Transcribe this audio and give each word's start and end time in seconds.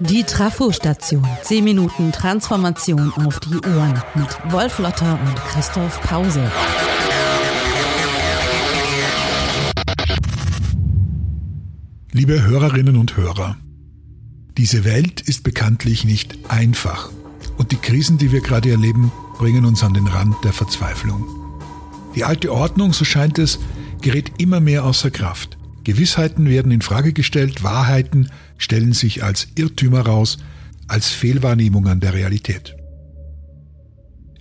Die 0.00 0.22
Trafo-Station. 0.22 1.26
10 1.42 1.64
Minuten 1.64 2.12
Transformation 2.12 3.12
auf 3.26 3.40
die 3.40 3.56
Ohren 3.66 4.02
mit 4.14 4.52
Wolf 4.52 4.78
Lotter 4.78 5.18
und 5.20 5.36
Christoph 5.46 6.00
Pause. 6.02 6.50
Liebe 12.12 12.42
Hörerinnen 12.42 12.96
und 12.96 13.16
Hörer, 13.16 13.56
diese 14.56 14.84
Welt 14.84 15.20
ist 15.20 15.42
bekanntlich 15.42 16.04
nicht 16.04 16.38
einfach 16.48 17.10
und 17.58 17.72
die 17.72 17.76
Krisen, 17.76 18.18
die 18.18 18.30
wir 18.30 18.40
gerade 18.40 18.70
erleben, 18.70 19.10
bringen 19.38 19.64
uns 19.64 19.82
an 19.82 19.94
den 19.94 20.06
Rand 20.06 20.36
der 20.44 20.52
Verzweiflung. 20.52 21.26
Die 22.14 22.22
alte 22.22 22.52
Ordnung, 22.52 22.92
so 22.92 23.04
scheint 23.04 23.40
es, 23.40 23.58
gerät 24.00 24.30
immer 24.38 24.60
mehr 24.60 24.84
außer 24.84 25.10
Kraft. 25.10 25.53
Gewissheiten 25.84 26.48
werden 26.48 26.72
in 26.72 26.82
Frage 26.82 27.12
gestellt, 27.12 27.62
Wahrheiten 27.62 28.30
stellen 28.58 28.92
sich 28.92 29.22
als 29.22 29.48
Irrtümer 29.54 30.00
raus, 30.00 30.38
als 30.88 31.08
Fehlwahrnehmungen 31.10 32.00
der 32.00 32.14
Realität. 32.14 32.74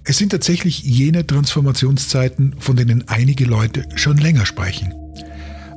Es 0.06 0.18
sind 0.18 0.30
tatsächlich 0.30 0.84
jene 0.84 1.26
Transformationszeiten, 1.26 2.56
von 2.60 2.76
denen 2.76 3.08
einige 3.08 3.46
Leute 3.46 3.88
schon 3.96 4.18
länger 4.18 4.46
sprechen. 4.46 4.94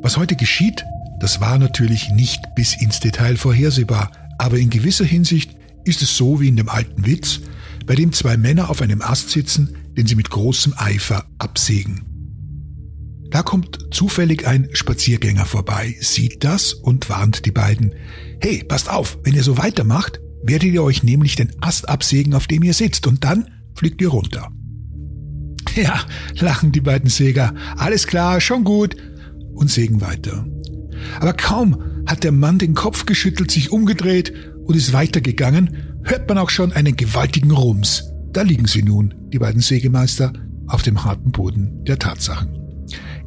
Was 0.02 0.16
heute 0.16 0.34
geschieht, 0.34 0.84
das 1.20 1.40
war 1.40 1.58
natürlich 1.58 2.10
nicht 2.10 2.40
bis 2.54 2.74
ins 2.80 3.00
Detail 3.00 3.36
vorhersehbar, 3.36 4.10
aber 4.38 4.58
in 4.58 4.70
gewisser 4.70 5.04
Hinsicht 5.04 5.56
ist 5.84 6.02
es 6.02 6.16
so 6.16 6.40
wie 6.40 6.48
in 6.48 6.56
dem 6.56 6.68
alten 6.68 7.06
Witz, 7.06 7.40
bei 7.86 7.94
dem 7.94 8.12
zwei 8.12 8.36
Männer 8.36 8.68
auf 8.68 8.82
einem 8.82 9.00
Ast 9.00 9.30
sitzen, 9.30 9.76
den 9.96 10.06
sie 10.06 10.16
mit 10.16 10.30
großem 10.30 10.74
Eifer 10.76 11.24
absägen. 11.38 12.15
Da 13.30 13.42
kommt 13.42 13.88
zufällig 13.90 14.46
ein 14.46 14.68
Spaziergänger 14.72 15.46
vorbei, 15.46 15.96
sieht 16.00 16.44
das 16.44 16.72
und 16.72 17.08
warnt 17.08 17.44
die 17.46 17.50
beiden. 17.50 17.94
Hey, 18.40 18.62
passt 18.64 18.90
auf, 18.90 19.18
wenn 19.24 19.34
ihr 19.34 19.42
so 19.42 19.58
weitermacht, 19.58 20.20
werdet 20.42 20.72
ihr 20.72 20.82
euch 20.82 21.02
nämlich 21.02 21.36
den 21.36 21.52
Ast 21.60 21.88
absägen, 21.88 22.34
auf 22.34 22.46
dem 22.46 22.62
ihr 22.62 22.74
sitzt, 22.74 23.06
und 23.06 23.24
dann 23.24 23.50
fliegt 23.74 24.00
ihr 24.00 24.08
runter. 24.08 24.50
Ja, 25.74 26.00
lachen 26.38 26.72
die 26.72 26.80
beiden 26.80 27.10
Säger. 27.10 27.52
Alles 27.76 28.06
klar, 28.06 28.40
schon 28.40 28.64
gut. 28.64 28.96
Und 29.52 29.70
sägen 29.70 30.00
weiter. 30.00 30.46
Aber 31.20 31.34
kaum 31.34 31.82
hat 32.06 32.24
der 32.24 32.32
Mann 32.32 32.58
den 32.58 32.72
Kopf 32.72 33.04
geschüttelt, 33.04 33.50
sich 33.50 33.72
umgedreht 33.72 34.32
und 34.64 34.74
ist 34.74 34.94
weitergegangen, 34.94 35.98
hört 36.04 36.28
man 36.28 36.38
auch 36.38 36.50
schon 36.50 36.72
einen 36.72 36.96
gewaltigen 36.96 37.50
Rums. 37.50 38.04
Da 38.32 38.42
liegen 38.42 38.66
sie 38.66 38.82
nun, 38.82 39.14
die 39.32 39.38
beiden 39.38 39.60
Sägemeister, 39.60 40.32
auf 40.66 40.82
dem 40.82 41.04
harten 41.04 41.32
Boden 41.32 41.84
der 41.84 41.98
Tatsachen. 41.98 42.65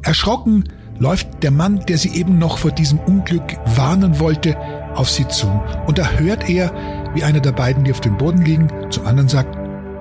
Erschrocken 0.02 0.64
läuft 0.98 1.42
der 1.42 1.50
Mann, 1.50 1.80
der 1.86 1.98
sie 1.98 2.10
eben 2.10 2.38
noch 2.38 2.58
vor 2.58 2.70
diesem 2.70 2.98
Unglück 3.00 3.56
warnen 3.76 4.18
wollte, 4.18 4.56
auf 4.94 5.10
sie 5.10 5.26
zu. 5.28 5.46
Und 5.86 5.98
da 5.98 6.10
hört 6.12 6.48
er, 6.48 6.72
wie 7.14 7.22
einer 7.22 7.40
der 7.40 7.52
beiden, 7.52 7.84
die 7.84 7.90
auf 7.90 8.00
dem 8.00 8.16
Boden 8.16 8.44
liegen, 8.44 8.68
zum 8.90 9.06
anderen 9.06 9.28
sagt, 9.28 9.56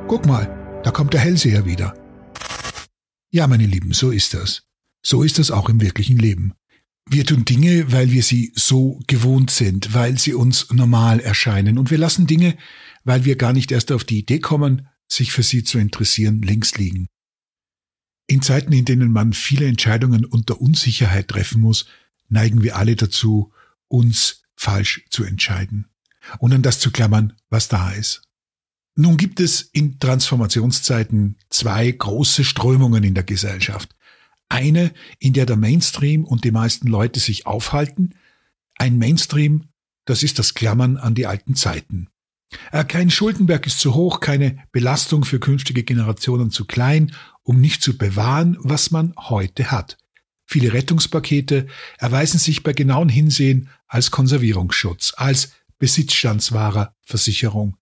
guck 0.08 0.26
mal, 0.26 0.82
da 0.84 0.92
kommt 0.92 1.14
der 1.14 1.22
Hellseher 1.22 1.66
wieder. 1.66 1.94
Ja, 3.32 3.48
meine 3.48 3.66
Lieben, 3.66 3.94
so 3.94 4.12
ist 4.12 4.34
das. 4.34 4.64
So 5.02 5.24
ist 5.24 5.40
das 5.40 5.52
auch 5.52 5.70
im 5.70 5.82
wirklichen 5.82 6.18
Leben. 6.18 6.54
Wir 7.10 7.26
tun 7.26 7.46
Dinge, 7.46 7.92
weil 7.92 8.12
wir 8.12 8.24
sie 8.24 8.52
so 8.56 9.00
gewohnt 9.08 9.52
sind, 9.52 9.94
weil 9.94 10.20
sie 10.20 10.34
uns 10.34 10.72
normal 10.72 11.20
erscheinen. 11.20 11.78
Und 11.78 11.92
wir 11.92 11.98
lassen 11.98 12.28
Dinge, 12.28 12.56
weil 13.04 13.26
wir 13.26 13.36
gar 13.36 13.54
nicht 13.54 13.72
erst 13.72 13.92
auf 13.92 14.04
die 14.04 14.20
Idee 14.20 14.40
kommen, 14.40 14.88
sich 15.08 15.32
für 15.32 15.44
sie 15.44 15.64
zu 15.64 15.80
interessieren, 15.80 16.42
links 16.42 16.78
liegen. 16.78 17.08
In 18.30 18.44
Zeiten, 18.44 18.72
in 18.74 18.86
denen 18.86 19.12
man 19.12 19.34
viele 19.34 19.66
Entscheidungen 19.66 20.24
unter 20.24 20.62
Unsicherheit 20.62 21.30
treffen 21.30 21.62
muss, 21.62 21.88
neigen 22.28 22.62
wir 22.62 22.76
alle 22.78 22.96
dazu, 22.96 23.52
uns 23.88 24.44
falsch 24.56 25.04
zu 25.10 25.24
entscheiden 25.24 25.88
und 26.38 26.54
an 26.54 26.62
das 26.62 26.80
zu 26.80 26.92
klammern, 26.92 27.34
was 27.50 27.70
da 27.70 27.90
ist. 27.90 28.22
Nun 28.94 29.18
gibt 29.18 29.40
es 29.40 29.62
in 29.62 29.98
Transformationszeiten 29.98 31.38
zwei 31.50 31.90
große 31.90 32.44
Strömungen 32.44 33.04
in 33.04 33.16
der 33.16 33.24
Gesellschaft. 33.24 33.96
Eine, 34.48 34.94
in 35.18 35.34
der 35.34 35.48
der 35.48 35.58
Mainstream 35.58 36.24
und 36.24 36.44
die 36.44 36.52
meisten 36.52 36.88
Leute 36.88 37.20
sich 37.20 37.48
aufhalten. 37.48 38.14
Ein 38.76 39.00
Mainstream, 39.00 39.70
das 40.06 40.22
ist 40.22 40.38
das 40.38 40.54
Klammern 40.54 40.98
an 40.98 41.16
die 41.16 41.26
alten 41.26 41.56
Zeiten. 41.56 42.10
Äh, 42.72 42.84
kein 42.84 43.10
Schuldenberg 43.10 43.66
ist 43.68 43.80
zu 43.80 43.94
hoch, 43.94 44.20
keine 44.20 44.58
Belastung 44.72 45.24
für 45.24 45.40
künftige 45.40 45.84
Generationen 45.84 46.52
zu 46.52 46.66
klein, 46.66 47.14
um 47.50 47.60
nicht 47.60 47.82
zu 47.82 47.98
bewahren, 47.98 48.58
was 48.60 48.92
man 48.92 49.16
heute 49.18 49.72
hat. 49.72 49.98
Viele 50.46 50.72
Rettungspakete 50.72 51.66
erweisen 51.98 52.38
sich 52.38 52.62
bei 52.62 52.74
genauem 52.74 53.10
Hinsehen 53.10 53.70
als 53.88 54.12
Konservierungsschutz, 54.12 55.14
als 55.18 55.54
Besitzstandswahrer 55.80 56.96
Versicherung. 57.02 57.76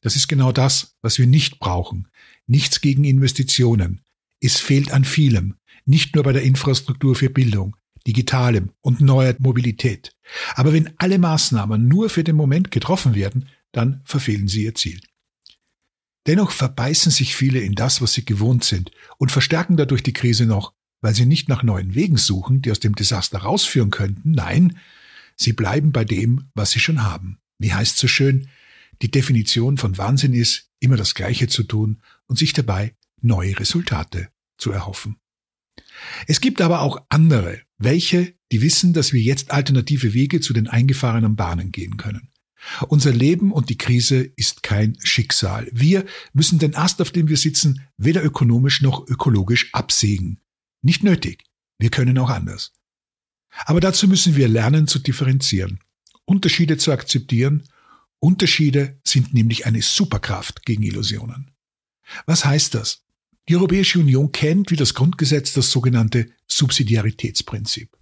Das 0.00 0.14
ist 0.14 0.28
genau 0.28 0.52
das, 0.52 0.94
was 1.02 1.18
wir 1.18 1.26
nicht 1.26 1.58
brauchen. 1.58 2.06
Nichts 2.46 2.80
gegen 2.80 3.02
Investitionen. 3.02 4.00
Es 4.38 4.60
fehlt 4.60 4.92
an 4.92 5.04
vielem 5.04 5.56
nicht 5.86 6.14
nur 6.14 6.22
bei 6.22 6.32
der 6.32 6.42
Infrastruktur 6.42 7.16
für 7.16 7.30
Bildung, 7.30 7.74
digitalem 8.06 8.70
und 8.80 9.00
neuer 9.00 9.34
Mobilität. 9.40 10.12
Aber 10.54 10.72
wenn 10.72 10.92
alle 10.98 11.18
Maßnahmen 11.18 11.88
nur 11.88 12.10
für 12.10 12.22
den 12.22 12.36
Moment 12.36 12.70
getroffen 12.70 13.16
werden, 13.16 13.48
dann 13.72 14.02
verfehlen 14.04 14.46
sie 14.46 14.62
ihr 14.62 14.76
Ziel. 14.76 15.00
Dennoch 16.26 16.50
verbeißen 16.50 17.10
sich 17.10 17.34
viele 17.34 17.60
in 17.60 17.74
das, 17.74 18.02
was 18.02 18.12
sie 18.12 18.24
gewohnt 18.24 18.64
sind 18.64 18.90
und 19.18 19.32
verstärken 19.32 19.76
dadurch 19.76 20.02
die 20.02 20.12
Krise 20.12 20.46
noch, 20.46 20.74
weil 21.00 21.14
sie 21.14 21.26
nicht 21.26 21.48
nach 21.48 21.62
neuen 21.62 21.94
Wegen 21.94 22.18
suchen, 22.18 22.62
die 22.62 22.70
aus 22.70 22.80
dem 22.80 22.94
Desaster 22.94 23.38
rausführen 23.38 23.90
könnten. 23.90 24.32
Nein, 24.32 24.78
sie 25.36 25.52
bleiben 25.52 25.92
bei 25.92 26.04
dem, 26.04 26.50
was 26.54 26.72
sie 26.72 26.80
schon 26.80 27.02
haben. 27.02 27.38
Wie 27.58 27.72
heißt 27.72 27.96
so 27.96 28.06
schön, 28.06 28.48
die 29.02 29.10
Definition 29.10 29.78
von 29.78 29.96
Wahnsinn 29.96 30.34
ist, 30.34 30.70
immer 30.78 30.96
das 30.96 31.14
Gleiche 31.14 31.48
zu 31.48 31.62
tun 31.62 32.02
und 32.26 32.38
sich 32.38 32.52
dabei 32.52 32.94
neue 33.22 33.58
Resultate 33.58 34.28
zu 34.58 34.72
erhoffen. 34.72 35.16
Es 36.26 36.40
gibt 36.40 36.60
aber 36.60 36.80
auch 36.80 37.04
andere, 37.08 37.60
welche, 37.78 38.34
die 38.52 38.62
wissen, 38.62 38.92
dass 38.92 39.12
wir 39.12 39.20
jetzt 39.20 39.50
alternative 39.50 40.12
Wege 40.12 40.40
zu 40.40 40.52
den 40.52 40.68
eingefahrenen 40.68 41.36
Bahnen 41.36 41.72
gehen 41.72 41.96
können. 41.96 42.29
Unser 42.88 43.12
Leben 43.12 43.52
und 43.52 43.70
die 43.70 43.78
Krise 43.78 44.20
ist 44.20 44.62
kein 44.62 44.96
Schicksal. 45.02 45.68
Wir 45.72 46.04
müssen 46.32 46.58
den 46.58 46.74
Ast, 46.74 47.00
auf 47.00 47.10
dem 47.10 47.28
wir 47.28 47.36
sitzen, 47.36 47.86
weder 47.96 48.22
ökonomisch 48.22 48.82
noch 48.82 49.06
ökologisch 49.08 49.72
absägen. 49.72 50.40
Nicht 50.82 51.02
nötig. 51.02 51.44
Wir 51.78 51.90
können 51.90 52.18
auch 52.18 52.30
anders. 52.30 52.72
Aber 53.66 53.80
dazu 53.80 54.06
müssen 54.06 54.36
wir 54.36 54.48
lernen 54.48 54.86
zu 54.86 54.98
differenzieren, 54.98 55.80
Unterschiede 56.24 56.76
zu 56.76 56.92
akzeptieren. 56.92 57.64
Unterschiede 58.20 59.00
sind 59.04 59.34
nämlich 59.34 59.66
eine 59.66 59.82
Superkraft 59.82 60.64
gegen 60.64 60.82
Illusionen. 60.82 61.50
Was 62.26 62.44
heißt 62.44 62.74
das? 62.74 63.02
Die 63.48 63.56
Europäische 63.56 63.98
Union 63.98 64.30
kennt 64.30 64.70
wie 64.70 64.76
das 64.76 64.94
Grundgesetz 64.94 65.52
das 65.54 65.70
sogenannte 65.70 66.30
Subsidiaritätsprinzip. 66.46 67.96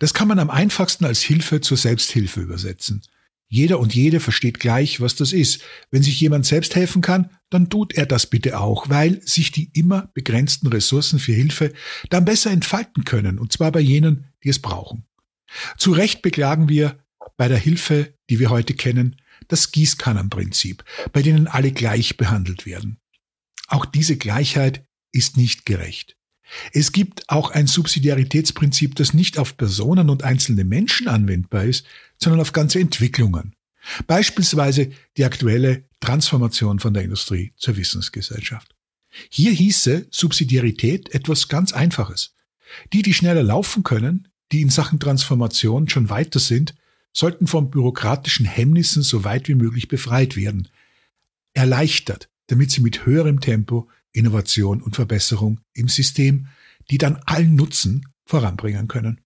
Das 0.00 0.14
kann 0.14 0.26
man 0.26 0.38
am 0.38 0.50
einfachsten 0.50 1.04
als 1.04 1.20
Hilfe 1.20 1.60
zur 1.60 1.76
Selbsthilfe 1.76 2.40
übersetzen. 2.40 3.02
Jeder 3.50 3.80
und 3.80 3.94
jede 3.94 4.20
versteht 4.20 4.60
gleich, 4.60 5.00
was 5.00 5.16
das 5.16 5.32
ist. 5.32 5.62
Wenn 5.90 6.02
sich 6.02 6.20
jemand 6.20 6.44
selbst 6.44 6.74
helfen 6.74 7.00
kann, 7.00 7.30
dann 7.48 7.70
tut 7.70 7.94
er 7.94 8.04
das 8.04 8.26
bitte 8.26 8.60
auch, 8.60 8.90
weil 8.90 9.22
sich 9.22 9.50
die 9.52 9.70
immer 9.72 10.10
begrenzten 10.12 10.66
Ressourcen 10.66 11.18
für 11.18 11.32
Hilfe 11.32 11.72
dann 12.10 12.26
besser 12.26 12.50
entfalten 12.50 13.04
können, 13.04 13.38
und 13.38 13.52
zwar 13.52 13.72
bei 13.72 13.80
jenen, 13.80 14.26
die 14.44 14.50
es 14.50 14.58
brauchen. 14.58 15.04
Zu 15.78 15.92
Recht 15.92 16.20
beklagen 16.20 16.68
wir 16.68 16.98
bei 17.38 17.48
der 17.48 17.56
Hilfe, 17.56 18.14
die 18.28 18.38
wir 18.38 18.50
heute 18.50 18.74
kennen, 18.74 19.16
das 19.48 19.72
Gießkannenprinzip, 19.72 20.84
bei 21.12 21.22
denen 21.22 21.46
alle 21.46 21.72
gleich 21.72 22.18
behandelt 22.18 22.66
werden. 22.66 22.98
Auch 23.68 23.86
diese 23.86 24.18
Gleichheit 24.18 24.84
ist 25.12 25.38
nicht 25.38 25.64
gerecht. 25.64 26.17
Es 26.72 26.92
gibt 26.92 27.28
auch 27.28 27.50
ein 27.50 27.66
Subsidiaritätsprinzip, 27.66 28.94
das 28.94 29.14
nicht 29.14 29.38
auf 29.38 29.56
Personen 29.56 30.10
und 30.10 30.24
einzelne 30.24 30.64
Menschen 30.64 31.08
anwendbar 31.08 31.64
ist, 31.64 31.84
sondern 32.18 32.40
auf 32.40 32.52
ganze 32.52 32.80
Entwicklungen. 32.80 33.54
Beispielsweise 34.06 34.90
die 35.16 35.24
aktuelle 35.24 35.84
Transformation 36.00 36.78
von 36.78 36.94
der 36.94 37.04
Industrie 37.04 37.52
zur 37.56 37.76
Wissensgesellschaft. 37.76 38.74
Hier 39.30 39.52
hieße 39.52 40.06
Subsidiarität 40.10 41.14
etwas 41.14 41.48
ganz 41.48 41.72
Einfaches. 41.72 42.34
Die, 42.92 43.02
die 43.02 43.14
schneller 43.14 43.42
laufen 43.42 43.82
können, 43.82 44.28
die 44.52 44.60
in 44.60 44.70
Sachen 44.70 45.00
Transformation 45.00 45.88
schon 45.88 46.10
weiter 46.10 46.38
sind, 46.38 46.74
sollten 47.12 47.46
von 47.46 47.70
bürokratischen 47.70 48.46
Hemmnissen 48.46 49.02
so 49.02 49.24
weit 49.24 49.48
wie 49.48 49.54
möglich 49.54 49.88
befreit 49.88 50.36
werden. 50.36 50.68
Erleichtert, 51.54 52.28
damit 52.46 52.70
sie 52.70 52.80
mit 52.80 53.06
höherem 53.06 53.40
Tempo 53.40 53.88
Innovation 54.12 54.82
und 54.82 54.96
Verbesserung 54.96 55.60
im 55.72 55.88
System, 55.88 56.48
die 56.90 56.98
dann 56.98 57.16
allen 57.26 57.54
Nutzen 57.54 58.06
voranbringen 58.24 58.88
können. 58.88 59.20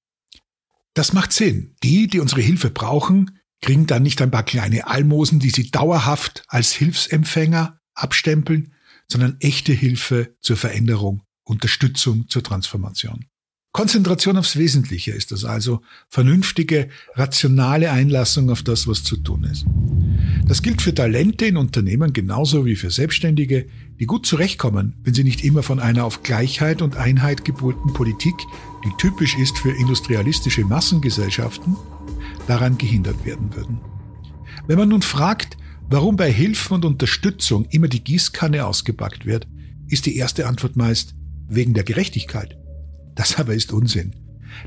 Das 0.95 1.13
macht 1.13 1.33
Sinn. 1.33 1.75
Die, 1.83 2.07
die 2.07 2.21
unsere 2.21 2.41
Hilfe 2.41 2.71
brauchen, 2.71 3.39
kriegen 3.61 3.87
dann 3.87 4.03
nicht 4.03 4.21
ein 4.21 4.31
paar 4.31 4.43
kleine 4.43 4.87
Almosen, 4.89 5.39
die 5.39 5.51
sie 5.51 5.71
dauerhaft 5.71 6.45
als 6.49 6.73
Hilfsempfänger 6.73 7.79
abstempeln, 7.95 8.73
sondern 9.09 9.37
echte 9.41 9.73
Hilfe 9.73 10.35
zur 10.41 10.57
Veränderung, 10.57 11.23
Unterstützung 11.45 12.29
zur 12.29 12.43
Transformation. 12.43 13.27
Konzentration 13.73 14.37
aufs 14.37 14.57
Wesentliche 14.57 15.13
ist 15.13 15.33
das 15.33 15.45
also, 15.45 15.81
vernünftige, 16.09 16.91
rationale 17.15 17.91
Einlassung 17.91 18.51
auf 18.51 18.63
das, 18.63 18.87
was 18.87 19.03
zu 19.03 19.17
tun 19.17 19.45
ist. 19.45 19.65
Das 20.47 20.61
gilt 20.63 20.83
für 20.83 20.95
Talente 20.95 21.47
in 21.47 21.57
Unternehmen 21.57 22.13
genauso 22.13 22.67
wie 22.67 22.77
für 22.77 22.91
Selbstständige, 22.91 23.67
die 24.01 24.07
gut 24.07 24.27
zurechtkommen, 24.27 24.95
wenn 25.03 25.15
sie 25.15 25.25
nicht 25.25 25.45
immer 25.45 25.63
von 25.63 25.79
einer 25.79 26.05
auf 26.05 26.23
Gleichheit 26.23 26.83
und 26.83 26.97
Einheit 26.97 27.45
gebulten 27.45 27.93
Politik, 27.93 28.35
die 28.85 28.91
typisch 28.99 29.39
ist 29.39 29.57
für 29.59 29.71
industrialistische 29.71 30.65
Massengesellschaften, 30.65 31.77
daran 32.49 32.77
gehindert 32.77 33.25
werden 33.25 33.55
würden. 33.55 33.81
Wenn 34.67 34.79
man 34.79 34.89
nun 34.89 35.03
fragt, 35.03 35.57
warum 35.89 36.17
bei 36.17 36.31
Hilfen 36.33 36.75
und 36.75 36.85
Unterstützung 36.85 37.67
immer 37.71 37.89
die 37.89 38.03
Gießkanne 38.03 38.67
ausgepackt 38.67 39.27
wird, 39.27 39.47
ist 39.89 40.07
die 40.07 40.17
erste 40.17 40.47
Antwort 40.47 40.77
meist 40.77 41.15
wegen 41.49 41.75
der 41.75 41.85
Gerechtigkeit. 41.85 42.59
Das 43.15 43.39
aber 43.39 43.55
ist 43.55 43.73
Unsinn. 43.73 44.17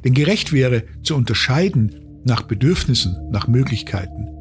Denn 0.04 0.14
gerecht 0.14 0.52
wäre 0.52 0.84
zu 1.04 1.16
unterscheiden 1.16 2.22
nach 2.24 2.44
Bedürfnissen, 2.44 3.16
nach 3.32 3.48
Möglichkeiten. 3.48 4.35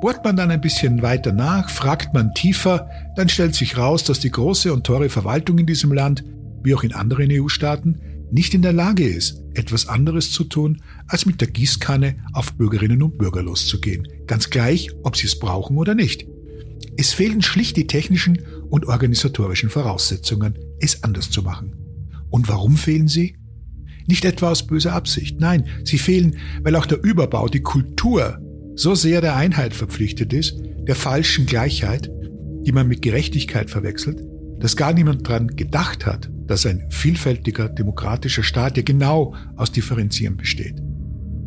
Bohrt 0.00 0.24
man 0.24 0.36
dann 0.36 0.50
ein 0.50 0.62
bisschen 0.62 1.02
weiter 1.02 1.32
nach, 1.32 1.68
fragt 1.68 2.14
man 2.14 2.32
tiefer, 2.32 2.88
dann 3.16 3.28
stellt 3.28 3.54
sich 3.54 3.76
raus, 3.76 4.02
dass 4.02 4.18
die 4.18 4.30
große 4.30 4.72
und 4.72 4.84
teure 4.84 5.10
Verwaltung 5.10 5.58
in 5.58 5.66
diesem 5.66 5.92
Land, 5.92 6.24
wie 6.62 6.74
auch 6.74 6.82
in 6.82 6.94
anderen 6.94 7.28
EU-Staaten, 7.30 8.00
nicht 8.30 8.54
in 8.54 8.62
der 8.62 8.72
Lage 8.72 9.06
ist, 9.06 9.42
etwas 9.54 9.88
anderes 9.88 10.30
zu 10.30 10.44
tun, 10.44 10.82
als 11.06 11.26
mit 11.26 11.40
der 11.40 11.48
Gießkanne 11.48 12.16
auf 12.32 12.54
Bürgerinnen 12.54 13.02
und 13.02 13.18
Bürger 13.18 13.42
loszugehen, 13.42 14.08
ganz 14.26 14.48
gleich, 14.48 14.90
ob 15.02 15.16
sie 15.16 15.26
es 15.26 15.38
brauchen 15.38 15.76
oder 15.76 15.94
nicht. 15.94 16.26
Es 16.96 17.12
fehlen 17.12 17.42
schlicht 17.42 17.76
die 17.76 17.86
technischen 17.86 18.38
und 18.70 18.86
organisatorischen 18.86 19.68
Voraussetzungen, 19.68 20.58
es 20.80 21.02
anders 21.02 21.30
zu 21.30 21.42
machen. 21.42 21.76
Und 22.30 22.48
warum 22.48 22.76
fehlen 22.76 23.08
sie? 23.08 23.36
Nicht 24.06 24.24
etwa 24.24 24.50
aus 24.50 24.66
böser 24.66 24.94
Absicht, 24.94 25.40
nein, 25.40 25.64
sie 25.84 25.98
fehlen, 25.98 26.36
weil 26.62 26.76
auch 26.76 26.86
der 26.86 27.02
Überbau, 27.02 27.48
die 27.48 27.62
Kultur 27.62 28.40
so 28.80 28.94
sehr 28.94 29.20
der 29.20 29.36
Einheit 29.36 29.74
verpflichtet 29.74 30.32
ist, 30.32 30.56
der 30.88 30.94
falschen 30.94 31.44
Gleichheit, 31.44 32.10
die 32.64 32.72
man 32.72 32.88
mit 32.88 33.02
Gerechtigkeit 33.02 33.68
verwechselt, 33.68 34.22
dass 34.58 34.74
gar 34.74 34.94
niemand 34.94 35.28
dran 35.28 35.48
gedacht 35.48 36.06
hat, 36.06 36.30
dass 36.46 36.64
ein 36.64 36.86
vielfältiger 36.88 37.68
demokratischer 37.68 38.42
Staat 38.42 38.78
ja 38.78 38.82
genau 38.82 39.34
aus 39.56 39.70
Differenzieren 39.70 40.38
besteht. 40.38 40.82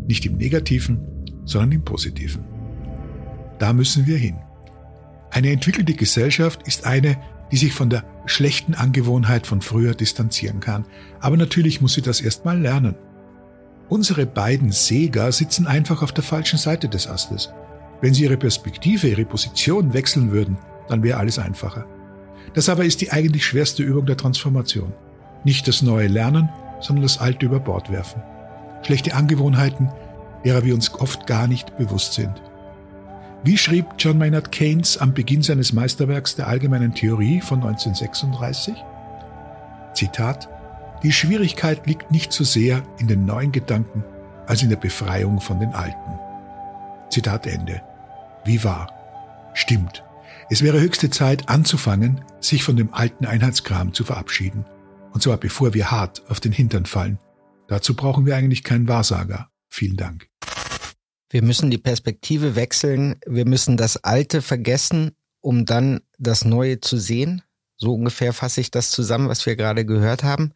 Nicht 0.07 0.27
im 0.27 0.37
Negativen, 0.37 0.99
sondern 1.43 1.71
im 1.71 1.83
Positiven. 1.83 2.43
Da 3.57 3.73
müssen 3.73 4.05
wir 4.05 4.17
hin. 4.17 4.35
Eine 5.31 5.49
entwickelte 5.49 5.93
Gesellschaft 5.93 6.67
ist 6.67 6.85
eine, 6.85 7.17
die 7.51 7.57
sich 7.57 7.73
von 7.73 7.89
der 7.89 8.03
schlechten 8.27 8.75
Angewohnheit 8.75 9.47
von 9.47 9.61
früher 9.61 9.95
distanzieren 9.95 10.59
kann. 10.59 10.85
Aber 11.19 11.37
natürlich 11.37 11.81
muss 11.81 11.95
sie 11.95 12.03
das 12.03 12.21
erstmal 12.21 12.59
lernen. 12.59 12.93
Unsere 13.89 14.25
beiden 14.25 14.71
Seger 14.71 15.31
sitzen 15.31 15.67
einfach 15.67 16.01
auf 16.01 16.11
der 16.11 16.23
falschen 16.23 16.57
Seite 16.57 16.87
des 16.87 17.07
Astes. 17.07 17.53
Wenn 18.01 18.13
sie 18.13 18.23
ihre 18.23 18.37
Perspektive, 18.37 19.07
ihre 19.07 19.25
Position 19.25 19.93
wechseln 19.93 20.31
würden, 20.31 20.57
dann 20.87 21.03
wäre 21.03 21.19
alles 21.19 21.39
einfacher. 21.39 21.85
Das 22.53 22.69
aber 22.69 22.85
ist 22.85 23.01
die 23.01 23.11
eigentlich 23.11 23.45
schwerste 23.45 23.83
Übung 23.83 24.05
der 24.05 24.17
Transformation. 24.17 24.93
Nicht 25.43 25.67
das 25.67 25.81
neue 25.81 26.07
Lernen, 26.07 26.49
sondern 26.79 27.03
das 27.03 27.19
alte 27.19 27.45
über 27.45 27.59
Bord 27.59 27.91
werfen. 27.91 28.21
Schlechte 28.83 29.15
Angewohnheiten, 29.15 29.89
derer 30.43 30.63
wir 30.63 30.73
uns 30.73 30.93
oft 30.95 31.27
gar 31.27 31.47
nicht 31.47 31.77
bewusst 31.77 32.13
sind. 32.13 32.41
Wie 33.43 33.57
schrieb 33.57 33.85
John 33.97 34.17
Maynard 34.17 34.51
Keynes 34.51 34.97
am 34.97 35.13
Beginn 35.13 35.41
seines 35.41 35.73
Meisterwerks 35.73 36.35
der 36.35 36.47
allgemeinen 36.47 36.93
Theorie 36.93 37.41
von 37.41 37.61
1936? 37.61 38.73
Zitat 39.93 40.49
Die 41.03 41.11
Schwierigkeit 41.11 41.85
liegt 41.85 42.11
nicht 42.11 42.31
so 42.31 42.45
sehr 42.45 42.81
in 42.97 43.09
den 43.09 43.25
neuen 43.25 43.51
Gedanken 43.51 44.05
als 44.47 44.63
in 44.63 44.69
der 44.69 44.77
Befreiung 44.77 45.41
von 45.41 45.59
den 45.59 45.73
alten. 45.73 46.19
Zitat 47.09 47.45
Ende. 47.45 47.81
Wie 48.45 48.63
wahr. 48.63 48.89
Stimmt. 49.53 50.03
Es 50.49 50.61
wäre 50.61 50.79
höchste 50.79 51.09
Zeit 51.09 51.49
anzufangen, 51.49 52.23
sich 52.39 52.63
von 52.63 52.77
dem 52.77 52.93
alten 52.93 53.25
Einheitskram 53.25 53.93
zu 53.93 54.05
verabschieden. 54.05 54.65
Und 55.11 55.21
zwar 55.21 55.35
bevor 55.37 55.73
wir 55.73 55.91
hart 55.91 56.23
auf 56.29 56.39
den 56.39 56.53
Hintern 56.53 56.85
fallen. 56.85 57.19
Dazu 57.67 57.95
brauchen 57.95 58.25
wir 58.25 58.37
eigentlich 58.37 58.63
keinen 58.63 58.87
Wahrsager. 58.87 59.49
Vielen 59.69 59.97
Dank. 59.97 60.29
Wir 61.29 61.43
müssen 61.43 61.69
die 61.69 61.77
Perspektive 61.77 62.55
wechseln. 62.55 63.15
Wir 63.25 63.45
müssen 63.45 63.75
das 63.75 64.03
Alte 64.05 64.41
vergessen, 64.41 65.11
um 65.41 65.65
dann 65.65 65.99
das 66.17 66.45
Neue 66.45 66.79
zu 66.79 66.97
sehen. 66.97 67.41
So 67.75 67.93
ungefähr 67.93 68.31
fasse 68.31 68.61
ich 68.61 68.71
das 68.71 68.89
zusammen, 68.91 69.27
was 69.27 69.45
wir 69.45 69.57
gerade 69.57 69.85
gehört 69.85 70.23
haben. 70.23 70.53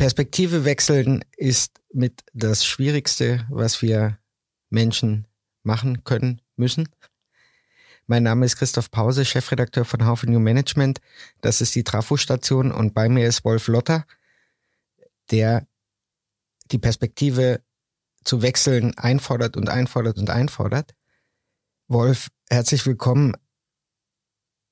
Perspektive 0.00 0.64
wechseln 0.64 1.22
ist 1.36 1.82
mit 1.92 2.24
das 2.32 2.64
Schwierigste, 2.64 3.46
was 3.50 3.82
wir 3.82 4.18
Menschen 4.70 5.28
machen 5.62 6.04
können 6.04 6.40
müssen. 6.56 6.88
Mein 8.06 8.22
Name 8.22 8.46
ist 8.46 8.56
Christoph 8.56 8.90
Pause, 8.90 9.26
Chefredakteur 9.26 9.84
von 9.84 10.06
Haufe 10.06 10.26
New 10.26 10.40
Management. 10.40 11.02
Das 11.42 11.60
ist 11.60 11.74
die 11.74 11.84
Trafo-Station 11.84 12.72
und 12.72 12.94
bei 12.94 13.10
mir 13.10 13.28
ist 13.28 13.44
Wolf 13.44 13.68
Lotter, 13.68 14.06
der 15.30 15.66
die 16.70 16.78
Perspektive 16.78 17.60
zu 18.24 18.40
wechseln 18.40 18.96
einfordert 18.96 19.58
und 19.58 19.68
einfordert 19.68 20.16
und 20.16 20.30
einfordert. 20.30 20.94
Wolf, 21.88 22.28
herzlich 22.48 22.86
willkommen. 22.86 23.36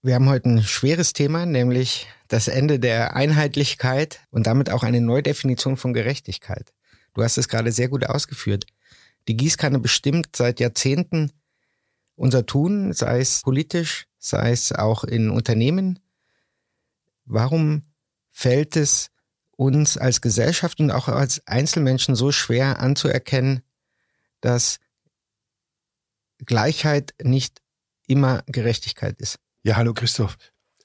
Wir 0.01 0.15
haben 0.15 0.29
heute 0.29 0.49
ein 0.49 0.63
schweres 0.63 1.13
Thema, 1.13 1.45
nämlich 1.45 2.07
das 2.29 2.47
Ende 2.47 2.79
der 2.79 3.17
Einheitlichkeit 3.17 4.21
und 4.31 4.47
damit 4.47 4.71
auch 4.71 4.85
eine 4.85 5.01
Neudefinition 5.01 5.77
von 5.77 5.93
Gerechtigkeit. 5.93 6.73
Du 7.15 7.23
hast 7.25 7.37
es 7.37 7.49
gerade 7.49 7.73
sehr 7.73 7.89
gut 7.89 8.07
ausgeführt. 8.07 8.65
Die 9.27 9.37
Gießkanne 9.37 9.81
bestimmt 9.81 10.37
seit 10.37 10.61
Jahrzehnten 10.61 11.33
unser 12.15 12.47
Tun, 12.47 12.93
sei 12.93 13.19
es 13.19 13.43
politisch, 13.43 14.07
sei 14.19 14.53
es 14.53 14.73
auch 14.73 15.03
in 15.03 15.31
Unternehmen. 15.31 15.99
Warum 17.25 17.83
fällt 18.31 18.77
es 18.77 19.11
uns 19.57 19.99
als 19.99 20.21
Gesellschaft 20.21 20.79
und 20.79 20.93
auch 20.93 21.09
als 21.09 21.45
Einzelmenschen 21.49 22.15
so 22.15 22.31
schwer 22.31 22.79
anzuerkennen, 22.79 23.63
dass 24.41 24.79
Gleichheit 26.47 27.15
nicht 27.21 27.61
immer 28.07 28.45
Gerechtigkeit 28.47 29.21
ist. 29.21 29.41
Ja, 29.69 29.77
hallo 29.77 29.93
Christoph. 29.93 30.39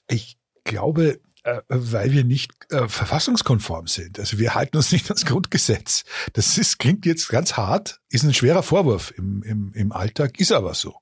Ich 0.08 0.36
glaube, 0.64 1.18
äh, 1.42 1.62
weil 1.68 2.12
wir 2.12 2.22
nicht 2.22 2.52
äh, 2.68 2.86
verfassungskonform 2.86 3.86
sind. 3.86 4.18
Also 4.18 4.38
wir 4.38 4.54
halten 4.54 4.76
uns 4.76 4.92
nicht 4.92 5.06
ans 5.06 5.24
Grundgesetz. 5.24 6.04
Das 6.34 6.58
ist, 6.58 6.78
klingt 6.78 7.06
jetzt 7.06 7.30
ganz 7.30 7.56
hart, 7.56 8.02
ist 8.10 8.24
ein 8.24 8.34
schwerer 8.34 8.62
Vorwurf 8.62 9.14
im, 9.16 9.42
im, 9.42 9.72
im 9.72 9.90
Alltag, 9.90 10.38
ist 10.38 10.52
aber 10.52 10.74
so. 10.74 10.96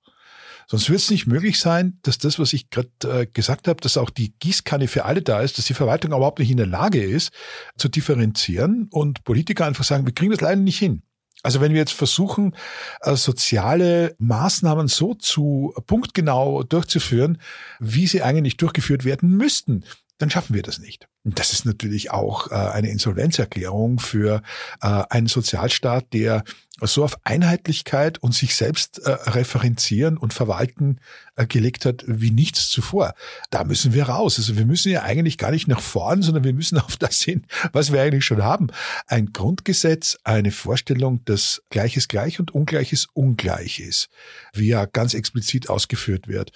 Sonst 0.68 0.90
wird 0.90 1.00
es 1.00 1.10
nicht 1.10 1.26
möglich 1.26 1.58
sein, 1.58 1.98
dass 2.02 2.18
das, 2.18 2.38
was 2.38 2.52
ich 2.52 2.70
gerade 2.70 2.92
äh, 3.02 3.26
gesagt 3.26 3.66
habe, 3.66 3.80
dass 3.80 3.96
auch 3.96 4.10
die 4.10 4.32
Gießkanne 4.38 4.86
für 4.86 5.04
alle 5.04 5.20
da 5.20 5.40
ist, 5.40 5.58
dass 5.58 5.64
die 5.64 5.74
Verwaltung 5.74 6.12
überhaupt 6.12 6.38
nicht 6.38 6.52
in 6.52 6.58
der 6.58 6.66
Lage 6.66 7.02
ist, 7.02 7.32
zu 7.76 7.88
differenzieren 7.88 8.86
und 8.92 9.24
Politiker 9.24 9.66
einfach 9.66 9.82
sagen, 9.82 10.06
wir 10.06 10.14
kriegen 10.14 10.30
das 10.30 10.40
leider 10.40 10.60
nicht 10.60 10.78
hin. 10.78 11.02
Also 11.42 11.60
wenn 11.60 11.72
wir 11.72 11.80
jetzt 11.80 11.92
versuchen, 11.92 12.54
äh, 13.00 13.16
soziale 13.16 14.14
Maßnahmen 14.18 14.88
so 14.88 15.14
zu 15.14 15.74
punktgenau 15.86 16.62
durchzuführen, 16.62 17.38
wie 17.80 18.06
sie 18.06 18.22
eigentlich 18.22 18.56
durchgeführt 18.56 19.04
werden 19.04 19.36
müssten, 19.36 19.84
dann 20.22 20.30
schaffen 20.30 20.54
wir 20.54 20.62
das 20.62 20.78
nicht. 20.78 21.08
Und 21.24 21.40
das 21.40 21.52
ist 21.52 21.66
natürlich 21.66 22.12
auch 22.12 22.50
äh, 22.50 22.54
eine 22.54 22.90
Insolvenzerklärung 22.90 23.98
für 23.98 24.42
äh, 24.80 25.02
einen 25.10 25.26
Sozialstaat, 25.26 26.12
der 26.12 26.44
so 26.80 27.02
auf 27.02 27.16
Einheitlichkeit 27.24 28.18
und 28.18 28.34
sich 28.34 28.54
selbst 28.54 29.00
äh, 29.00 29.10
referenzieren 29.10 30.16
und 30.16 30.32
verwalten 30.32 31.00
äh, 31.34 31.46
gelegt 31.46 31.84
hat 31.86 32.04
wie 32.06 32.30
nichts 32.30 32.68
zuvor. 32.68 33.14
Da 33.50 33.64
müssen 33.64 33.94
wir 33.94 34.04
raus. 34.04 34.38
Also 34.38 34.56
wir 34.56 34.64
müssen 34.64 34.92
ja 34.92 35.02
eigentlich 35.02 35.38
gar 35.38 35.50
nicht 35.50 35.66
nach 35.66 35.80
vorn, 35.80 36.22
sondern 36.22 36.44
wir 36.44 36.54
müssen 36.54 36.78
auf 36.80 36.96
das 36.96 37.20
hin, 37.20 37.44
was 37.72 37.92
wir 37.92 38.00
eigentlich 38.00 38.24
schon 38.24 38.44
haben. 38.44 38.68
Ein 39.08 39.32
Grundgesetz, 39.32 40.18
eine 40.22 40.52
Vorstellung, 40.52 41.24
dass 41.24 41.62
Gleiches 41.70 42.06
gleich 42.06 42.38
und 42.38 42.52
Ungleiches 42.52 43.08
ungleich 43.12 43.80
ist, 43.80 44.08
wie 44.52 44.68
ja 44.68 44.86
ganz 44.86 45.14
explizit 45.14 45.68
ausgeführt 45.68 46.28
wird. 46.28 46.52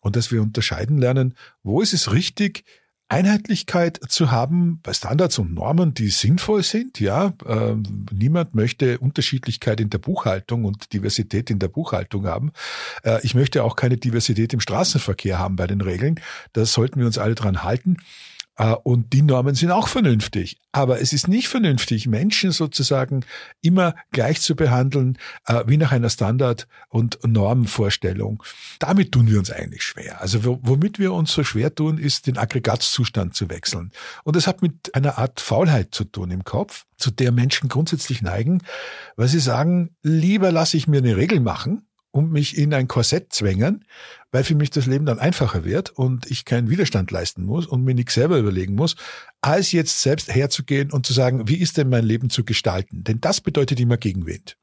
Und 0.00 0.16
dass 0.16 0.32
wir 0.32 0.42
unterscheiden 0.42 0.98
lernen, 0.98 1.34
wo 1.62 1.80
ist 1.80 1.94
es 1.94 2.12
richtig, 2.12 2.64
Einheitlichkeit 3.14 4.00
zu 4.08 4.32
haben 4.32 4.80
bei 4.82 4.92
Standards 4.92 5.38
und 5.38 5.54
Normen, 5.54 5.94
die 5.94 6.08
sinnvoll 6.08 6.64
sind. 6.64 6.98
Ja, 6.98 7.32
ähm, 7.46 8.06
niemand 8.12 8.56
möchte 8.56 8.98
Unterschiedlichkeit 8.98 9.78
in 9.78 9.88
der 9.88 9.98
Buchhaltung 9.98 10.64
und 10.64 10.92
Diversität 10.92 11.48
in 11.48 11.60
der 11.60 11.68
Buchhaltung 11.68 12.26
haben. 12.26 12.50
Äh, 13.04 13.20
ich 13.22 13.36
möchte 13.36 13.62
auch 13.62 13.76
keine 13.76 13.98
Diversität 13.98 14.52
im 14.52 14.58
Straßenverkehr 14.58 15.38
haben 15.38 15.54
bei 15.54 15.68
den 15.68 15.80
Regeln. 15.80 16.18
Da 16.54 16.66
sollten 16.66 16.98
wir 16.98 17.06
uns 17.06 17.16
alle 17.16 17.36
dran 17.36 17.62
halten. 17.62 17.98
Äh, 18.56 18.74
und 18.82 19.12
die 19.12 19.22
Normen 19.22 19.54
sind 19.54 19.70
auch 19.70 19.88
vernünftig. 19.88 20.58
Aber 20.72 21.00
es 21.00 21.12
ist 21.12 21.28
nicht 21.28 21.48
vernünftig, 21.48 22.06
Menschen 22.06 22.52
sozusagen 22.52 23.24
immer 23.60 23.94
gleich 24.12 24.40
zu 24.40 24.56
behandeln, 24.56 25.18
äh, 25.46 25.64
wie 25.66 25.76
nach 25.76 25.92
einer 25.92 26.10
Standard- 26.10 26.66
und 26.88 27.18
Normenvorstellung. 27.24 28.42
Damit 28.78 29.12
tun 29.12 29.28
wir 29.28 29.38
uns 29.38 29.50
eigentlich 29.50 29.82
schwer. 29.82 30.20
Also 30.20 30.58
womit 30.62 30.98
wir 30.98 31.12
uns 31.12 31.32
so 31.32 31.44
schwer 31.44 31.74
tun, 31.74 31.98
ist 31.98 32.26
den 32.26 32.38
Aggregatzustand 32.38 33.34
zu 33.34 33.50
wechseln. 33.50 33.92
Und 34.24 34.36
das 34.36 34.46
hat 34.46 34.62
mit 34.62 34.94
einer 34.94 35.18
Art 35.18 35.40
Faulheit 35.40 35.94
zu 35.94 36.04
tun 36.04 36.30
im 36.30 36.44
Kopf, 36.44 36.86
zu 36.96 37.10
der 37.10 37.32
Menschen 37.32 37.68
grundsätzlich 37.68 38.22
neigen, 38.22 38.62
weil 39.16 39.28
sie 39.28 39.40
sagen, 39.40 39.96
lieber 40.02 40.52
lasse 40.52 40.76
ich 40.76 40.86
mir 40.86 40.98
eine 40.98 41.16
Regel 41.16 41.40
machen, 41.40 41.86
und 42.14 42.30
mich 42.30 42.56
in 42.56 42.72
ein 42.72 42.86
Korsett 42.86 43.32
zwängen, 43.32 43.84
weil 44.30 44.44
für 44.44 44.54
mich 44.54 44.70
das 44.70 44.86
Leben 44.86 45.04
dann 45.04 45.18
einfacher 45.18 45.64
wird 45.64 45.90
und 45.90 46.30
ich 46.30 46.44
keinen 46.44 46.70
Widerstand 46.70 47.10
leisten 47.10 47.44
muss 47.44 47.66
und 47.66 47.82
mir 47.82 47.94
nichts 47.94 48.14
selber 48.14 48.38
überlegen 48.38 48.76
muss, 48.76 48.94
als 49.40 49.72
jetzt 49.72 50.00
selbst 50.00 50.32
herzugehen 50.32 50.92
und 50.92 51.04
zu 51.06 51.12
sagen, 51.12 51.48
wie 51.48 51.56
ist 51.56 51.76
denn 51.76 51.88
mein 51.88 52.04
Leben 52.04 52.30
zu 52.30 52.44
gestalten? 52.44 53.02
Denn 53.02 53.20
das 53.20 53.40
bedeutet 53.40 53.80
immer 53.80 53.96
Gegenwind. 53.96 54.56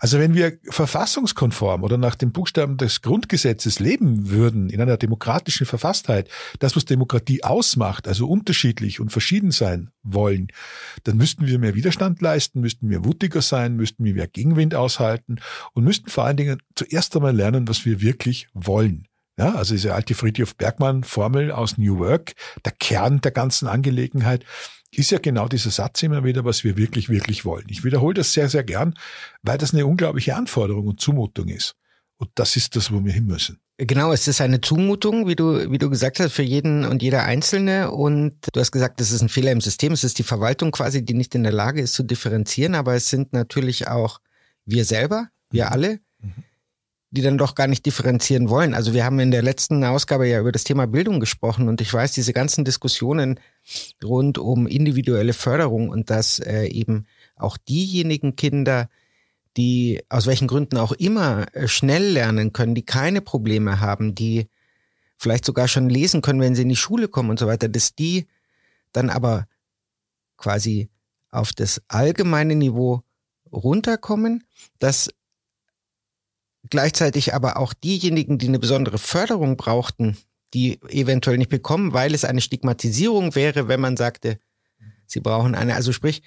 Also 0.00 0.18
wenn 0.18 0.34
wir 0.34 0.58
verfassungskonform 0.68 1.82
oder 1.82 1.96
nach 1.96 2.14
dem 2.14 2.32
Buchstaben 2.32 2.76
des 2.76 3.00
Grundgesetzes 3.00 3.78
leben 3.78 4.30
würden, 4.30 4.68
in 4.68 4.80
einer 4.80 4.96
demokratischen 4.96 5.66
Verfasstheit, 5.66 6.28
das, 6.58 6.76
was 6.76 6.84
Demokratie 6.84 7.42
ausmacht, 7.44 8.06
also 8.06 8.28
unterschiedlich 8.28 9.00
und 9.00 9.10
verschieden 9.10 9.50
sein 9.50 9.90
wollen, 10.02 10.48
dann 11.04 11.16
müssten 11.16 11.46
wir 11.46 11.58
mehr 11.58 11.74
Widerstand 11.74 12.20
leisten, 12.20 12.60
müssten 12.60 12.90
wir 12.90 13.00
mutiger 13.00 13.42
sein, 13.42 13.76
müssten 13.76 14.04
wir 14.04 14.14
mehr 14.14 14.28
Gegenwind 14.28 14.74
aushalten 14.74 15.36
und 15.72 15.84
müssten 15.84 16.10
vor 16.10 16.24
allen 16.24 16.36
Dingen 16.36 16.62
zuerst 16.74 17.16
einmal 17.16 17.34
lernen, 17.34 17.68
was 17.68 17.84
wir 17.84 18.00
wirklich 18.00 18.48
wollen. 18.52 19.08
Ja, 19.38 19.54
also 19.54 19.74
diese 19.74 19.94
alte 19.94 20.16
Friedrich 20.16 20.56
Bergmann 20.56 21.04
Formel 21.04 21.52
aus 21.52 21.78
New 21.78 21.98
Work, 22.00 22.34
der 22.64 22.72
Kern 22.72 23.20
der 23.20 23.30
ganzen 23.30 23.68
Angelegenheit 23.68 24.44
ist 24.90 25.10
ja 25.10 25.18
genau 25.18 25.48
dieser 25.48 25.70
Satz 25.70 26.02
immer 26.02 26.24
wieder, 26.24 26.44
was 26.44 26.64
wir 26.64 26.76
wirklich, 26.76 27.08
wirklich 27.08 27.44
wollen. 27.44 27.66
Ich 27.68 27.84
wiederhole 27.84 28.14
das 28.14 28.32
sehr, 28.32 28.48
sehr 28.48 28.64
gern, 28.64 28.94
weil 29.42 29.58
das 29.58 29.74
eine 29.74 29.86
unglaubliche 29.86 30.34
Anforderung 30.34 30.86
und 30.86 31.00
Zumutung 31.00 31.48
ist. 31.48 31.74
Und 32.16 32.30
das 32.34 32.56
ist 32.56 32.74
das, 32.74 32.92
wo 32.92 33.04
wir 33.04 33.12
hin 33.12 33.26
müssen. 33.26 33.60
Genau, 33.76 34.12
es 34.12 34.26
ist 34.26 34.40
eine 34.40 34.60
Zumutung, 34.60 35.28
wie 35.28 35.36
du, 35.36 35.70
wie 35.70 35.78
du 35.78 35.88
gesagt 35.88 36.18
hast, 36.18 36.32
für 36.32 36.42
jeden 36.42 36.84
und 36.84 37.00
jeder 37.00 37.22
Einzelne. 37.22 37.92
Und 37.92 38.34
du 38.52 38.58
hast 38.58 38.72
gesagt, 38.72 39.00
es 39.00 39.12
ist 39.12 39.22
ein 39.22 39.28
Fehler 39.28 39.52
im 39.52 39.60
System. 39.60 39.92
Es 39.92 40.02
ist 40.02 40.18
die 40.18 40.24
Verwaltung 40.24 40.72
quasi, 40.72 41.04
die 41.04 41.14
nicht 41.14 41.36
in 41.36 41.44
der 41.44 41.52
Lage 41.52 41.80
ist 41.80 41.94
zu 41.94 42.02
differenzieren. 42.02 42.74
Aber 42.74 42.94
es 42.94 43.08
sind 43.08 43.32
natürlich 43.32 43.86
auch 43.86 44.18
wir 44.64 44.84
selber, 44.84 45.28
wir 45.50 45.66
mhm. 45.66 45.72
alle. 45.72 46.00
Die 47.10 47.22
dann 47.22 47.38
doch 47.38 47.54
gar 47.54 47.66
nicht 47.66 47.86
differenzieren 47.86 48.50
wollen. 48.50 48.74
Also 48.74 48.92
wir 48.92 49.04
haben 49.04 49.18
in 49.18 49.30
der 49.30 49.42
letzten 49.42 49.82
Ausgabe 49.82 50.28
ja 50.28 50.40
über 50.40 50.52
das 50.52 50.64
Thema 50.64 50.86
Bildung 50.86 51.20
gesprochen. 51.20 51.68
Und 51.68 51.80
ich 51.80 51.92
weiß, 51.92 52.12
diese 52.12 52.34
ganzen 52.34 52.64
Diskussionen 52.64 53.40
rund 54.04 54.36
um 54.36 54.66
individuelle 54.66 55.32
Förderung 55.32 55.88
und 55.88 56.10
dass 56.10 56.38
äh, 56.38 56.66
eben 56.66 57.06
auch 57.36 57.56
diejenigen 57.56 58.36
Kinder, 58.36 58.88
die 59.56 60.02
aus 60.10 60.26
welchen 60.26 60.48
Gründen 60.48 60.76
auch 60.76 60.92
immer 60.92 61.46
äh, 61.54 61.66
schnell 61.66 62.12
lernen 62.12 62.52
können, 62.52 62.74
die 62.74 62.84
keine 62.84 63.22
Probleme 63.22 63.80
haben, 63.80 64.14
die 64.14 64.48
vielleicht 65.16 65.46
sogar 65.46 65.66
schon 65.66 65.88
lesen 65.88 66.20
können, 66.20 66.40
wenn 66.40 66.54
sie 66.54 66.62
in 66.62 66.68
die 66.68 66.76
Schule 66.76 67.08
kommen 67.08 67.30
und 67.30 67.38
so 67.38 67.46
weiter, 67.46 67.68
dass 67.68 67.94
die 67.94 68.26
dann 68.92 69.08
aber 69.08 69.46
quasi 70.36 70.90
auf 71.30 71.52
das 71.52 71.82
allgemeine 71.88 72.54
Niveau 72.54 73.02
runterkommen, 73.50 74.44
dass 74.78 75.10
gleichzeitig 76.70 77.34
aber 77.34 77.56
auch 77.56 77.74
diejenigen, 77.74 78.38
die 78.38 78.48
eine 78.48 78.58
besondere 78.58 78.98
Förderung 78.98 79.56
brauchten, 79.56 80.16
die 80.54 80.80
eventuell 80.88 81.38
nicht 81.38 81.50
bekommen, 81.50 81.92
weil 81.92 82.14
es 82.14 82.24
eine 82.24 82.40
Stigmatisierung 82.40 83.34
wäre, 83.34 83.68
wenn 83.68 83.80
man 83.80 83.96
sagte, 83.96 84.38
sie 85.06 85.20
brauchen 85.20 85.54
eine, 85.54 85.74
also 85.74 85.92
sprich, 85.92 86.22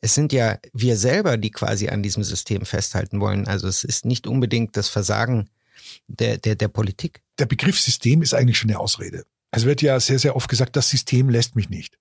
es 0.00 0.14
sind 0.14 0.32
ja 0.32 0.58
wir 0.72 0.96
selber, 0.96 1.36
die 1.36 1.50
quasi 1.50 1.88
an 1.88 2.02
diesem 2.02 2.24
System 2.24 2.66
festhalten 2.66 3.20
wollen. 3.20 3.46
Also 3.46 3.68
es 3.68 3.84
ist 3.84 4.04
nicht 4.04 4.26
unbedingt 4.26 4.76
das 4.76 4.88
Versagen 4.88 5.48
der, 6.08 6.36
der, 6.36 6.56
der 6.56 6.68
Politik. 6.68 7.22
Der 7.38 7.46
Begriff 7.46 7.80
System 7.80 8.22
ist 8.22 8.34
eigentlich 8.34 8.58
schon 8.58 8.70
eine 8.70 8.80
Ausrede. 8.80 9.24
Es 9.50 9.64
wird 9.64 9.82
ja 9.82 9.98
sehr, 10.00 10.18
sehr 10.18 10.36
oft 10.36 10.48
gesagt, 10.48 10.76
das 10.76 10.90
System 10.90 11.30
lässt 11.30 11.56
mich 11.56 11.70
nicht. 11.70 11.98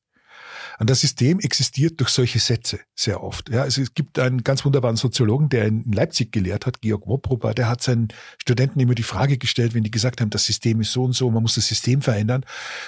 Und 0.80 0.90
das 0.90 1.02
System 1.02 1.40
existiert 1.40 2.00
durch 2.00 2.10
solche 2.10 2.40
Sätze 2.40 2.80
sehr 2.96 3.24
oft. 3.24 3.50
Ja, 3.50 3.62
also 3.64 3.82
es 3.82 3.94
gibt 3.94 4.20
einen 4.20 4.44
ganz 4.44 4.66
wunderbaren 4.66 4.98
Soziologen, 4.98 5.50
der 5.50 5.66
in 5.66 5.92
Leipzig 5.92 6.32
gelehrt 6.32 6.66
hat, 6.66 6.82
Georg 6.82 7.08
Woproper, 7.08 7.54
der 7.54 7.70
hat 7.70 7.82
seinen 7.82 8.10
Studenten 8.40 8.80
immer 8.80 8.96
die 8.96 9.04
Frage 9.04 9.38
gestellt, 9.38 9.74
wenn 9.74 9.84
die 9.84 9.92
gesagt 9.92 10.22
haben, 10.22 10.30
das 10.30 10.46
System 10.46 10.82
ist 10.82 10.92
so 10.92 11.04
und 11.04 11.14
so, 11.14 11.30
man 11.30 11.44
muss 11.44 11.56
das 11.56 11.68
System 11.68 12.02
verändern. 12.02 12.46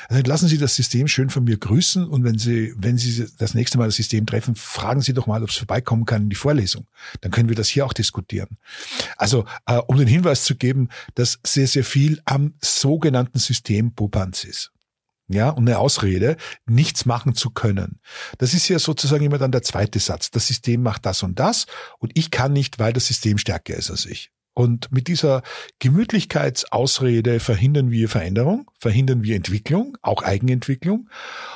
Also 0.09 0.23
lassen 0.23 0.47
Sie 0.47 0.57
das 0.57 0.75
System 0.75 1.07
schön 1.07 1.29
von 1.29 1.43
mir 1.43 1.57
grüßen 1.57 2.07
und 2.07 2.23
wenn 2.23 2.37
Sie, 2.37 2.73
wenn 2.77 2.97
Sie 2.97 3.25
das 3.37 3.53
nächste 3.53 3.77
Mal 3.77 3.85
das 3.85 3.95
System 3.95 4.25
treffen, 4.25 4.55
fragen 4.55 5.01
Sie 5.01 5.13
doch 5.13 5.27
mal, 5.27 5.43
ob 5.43 5.49
es 5.49 5.57
vorbeikommen 5.57 6.05
kann 6.05 6.23
in 6.23 6.29
die 6.29 6.35
Vorlesung. 6.35 6.87
Dann 7.21 7.31
können 7.31 7.49
wir 7.49 7.55
das 7.55 7.67
hier 7.67 7.85
auch 7.85 7.93
diskutieren. 7.93 8.57
Also, 9.17 9.45
äh, 9.65 9.77
um 9.77 9.97
den 9.97 10.07
Hinweis 10.07 10.43
zu 10.43 10.55
geben, 10.55 10.89
dass 11.15 11.39
sehr, 11.45 11.67
sehr 11.67 11.83
viel 11.83 12.21
am 12.25 12.53
sogenannten 12.61 13.39
System 13.39 13.93
Popanz 13.93 14.43
ist 14.43 14.74
ja, 15.27 15.49
und 15.49 15.67
eine 15.67 15.79
Ausrede, 15.79 16.37
nichts 16.65 17.05
machen 17.05 17.35
zu 17.35 17.49
können. 17.49 17.99
Das 18.37 18.53
ist 18.53 18.67
ja 18.67 18.79
sozusagen 18.79 19.25
immer 19.25 19.37
dann 19.37 19.51
der 19.51 19.63
zweite 19.63 19.99
Satz. 19.99 20.31
Das 20.31 20.47
System 20.47 20.83
macht 20.83 21.05
das 21.05 21.23
und 21.23 21.39
das 21.39 21.65
und 21.99 22.11
ich 22.15 22.31
kann 22.31 22.53
nicht, 22.53 22.79
weil 22.79 22.93
das 22.93 23.07
System 23.07 23.37
stärker 23.37 23.75
ist 23.75 23.89
als 23.89 24.05
ich. 24.05 24.31
Und 24.57 24.89
mit 24.89 25.09
dieser 25.09 25.43
Gemütlichkeitsausrede 25.79 27.41
verhindern 27.41 27.91
wir 27.91 28.07
Veränderung, 28.07 28.71
verhindern 28.79 29.21
wir 29.21 29.35
Entwicklung, 29.35 29.97
auch 30.01 30.23
Eigenentwicklung 30.23 31.09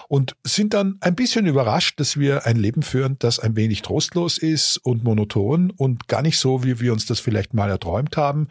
und 0.10 0.36
sind 0.44 0.74
dann 0.74 0.98
ein 1.00 1.16
bisschen 1.16 1.46
überrascht, 1.46 1.98
dass 2.02 2.20
wir 2.20 2.46
ein 2.46 2.58
Leben 2.58 2.82
führen, 2.82 3.16
das 3.18 3.40
ein 3.40 3.56
wenig 3.56 3.84
trostlos 3.84 4.38
ist 4.38 4.78
und 4.78 5.06
monoton 5.06 5.72
und 5.72 6.10
gar 6.10 6.22
nicht 6.22 6.38
so, 6.38 6.66
wie 6.66 6.82
wir 6.82 6.92
uns 6.92 7.06
das 7.06 7.22
vielleicht 7.22 7.54
mal 7.54 7.70
erträumt 7.70 8.18
haben 8.18 8.50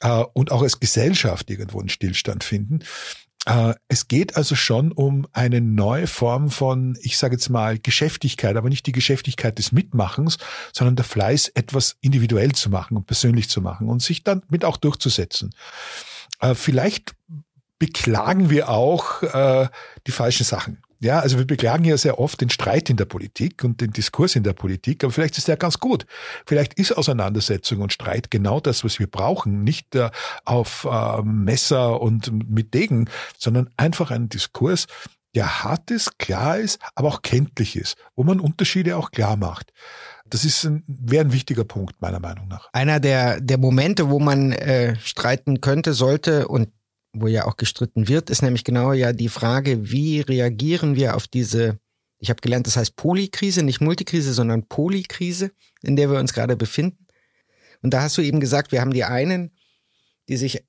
äh, 0.00 0.22
und 0.34 0.52
auch 0.52 0.60
als 0.60 0.80
Gesellschaft 0.80 1.48
irgendwo 1.48 1.80
einen 1.80 1.88
Stillstand 1.88 2.44
finden. 2.44 2.80
Äh, 3.48 3.74
es 3.88 4.08
geht 4.08 4.36
also 4.36 4.54
schon 4.54 4.92
um 4.92 5.26
eine 5.32 5.62
neue 5.62 6.06
Form 6.06 6.50
von, 6.50 6.98
ich 7.00 7.16
sage 7.16 7.34
jetzt 7.34 7.48
mal, 7.48 7.78
Geschäftigkeit, 7.78 8.56
aber 8.56 8.68
nicht 8.68 8.86
die 8.86 8.92
Geschäftigkeit 8.92 9.58
des 9.58 9.72
Mitmachens, 9.72 10.36
sondern 10.72 10.96
der 10.96 11.06
Fleiß, 11.06 11.48
etwas 11.54 11.96
individuell 12.02 12.52
zu 12.52 12.68
machen 12.68 12.98
und 12.98 13.06
persönlich 13.06 13.48
zu 13.48 13.62
machen 13.62 13.88
und 13.88 14.02
sich 14.02 14.22
dann 14.22 14.42
mit 14.50 14.66
auch 14.66 14.76
durchzusetzen. 14.76 15.54
Äh, 16.40 16.54
vielleicht 16.54 17.14
beklagen 17.78 18.50
wir 18.50 18.68
auch 18.68 19.22
äh, 19.22 19.68
die 20.06 20.12
falschen 20.12 20.44
Sachen. 20.44 20.82
Ja, 21.00 21.20
also 21.20 21.38
wir 21.38 21.46
beklagen 21.46 21.84
ja 21.84 21.96
sehr 21.96 22.18
oft 22.18 22.40
den 22.40 22.50
Streit 22.50 22.90
in 22.90 22.96
der 22.96 23.04
Politik 23.04 23.62
und 23.62 23.80
den 23.80 23.92
Diskurs 23.92 24.34
in 24.34 24.42
der 24.42 24.52
Politik, 24.52 25.04
aber 25.04 25.12
vielleicht 25.12 25.38
ist 25.38 25.46
der 25.46 25.56
ganz 25.56 25.78
gut. 25.78 26.06
Vielleicht 26.44 26.74
ist 26.74 26.92
Auseinandersetzung 26.92 27.82
und 27.82 27.92
Streit 27.92 28.32
genau 28.32 28.58
das, 28.58 28.82
was 28.82 28.98
wir 28.98 29.06
brauchen. 29.06 29.62
Nicht 29.62 29.94
äh, 29.94 30.10
auf 30.44 30.88
äh, 30.90 31.22
Messer 31.22 32.00
und 32.00 32.32
mit 32.50 32.74
Degen, 32.74 33.08
sondern 33.36 33.70
einfach 33.76 34.10
ein 34.10 34.28
Diskurs, 34.28 34.86
der 35.36 35.62
hart 35.62 35.90
ist, 35.92 36.18
klar 36.18 36.58
ist, 36.58 36.80
aber 36.96 37.08
auch 37.08 37.22
kenntlich 37.22 37.76
ist, 37.76 37.96
wo 38.16 38.24
man 38.24 38.40
Unterschiede 38.40 38.96
auch 38.96 39.12
klar 39.12 39.36
macht. 39.36 39.72
Das 40.26 40.44
ist 40.44 40.64
ein, 40.64 40.82
wäre 40.86 41.24
ein 41.24 41.32
wichtiger 41.32 41.64
Punkt 41.64 42.00
meiner 42.02 42.20
Meinung 42.20 42.48
nach. 42.48 42.68
Einer 42.72 42.98
der, 42.98 43.40
der 43.40 43.58
Momente, 43.58 44.10
wo 44.10 44.18
man 44.18 44.52
äh, 44.52 44.96
streiten 44.96 45.60
könnte, 45.60 45.94
sollte 45.94 46.48
und 46.48 46.70
wo 47.12 47.26
ja 47.26 47.46
auch 47.46 47.56
gestritten 47.56 48.08
wird, 48.08 48.30
ist 48.30 48.42
nämlich 48.42 48.64
genau 48.64 48.92
ja 48.92 49.12
die 49.12 49.28
Frage, 49.28 49.90
wie 49.90 50.20
reagieren 50.20 50.96
wir 50.96 51.16
auf 51.16 51.26
diese, 51.26 51.78
ich 52.18 52.30
habe 52.30 52.40
gelernt, 52.40 52.66
das 52.66 52.76
heißt 52.76 52.96
Polykrise, 52.96 53.62
nicht 53.62 53.80
Multikrise, 53.80 54.32
sondern 54.32 54.66
Polykrise, 54.66 55.50
in 55.82 55.96
der 55.96 56.10
wir 56.10 56.18
uns 56.18 56.32
gerade 56.32 56.56
befinden. 56.56 57.06
Und 57.82 57.94
da 57.94 58.02
hast 58.02 58.18
du 58.18 58.22
eben 58.22 58.40
gesagt, 58.40 58.72
wir 58.72 58.80
haben 58.80 58.92
die 58.92 59.04
einen, 59.04 59.52
die 60.28 60.36
sich, 60.36 60.64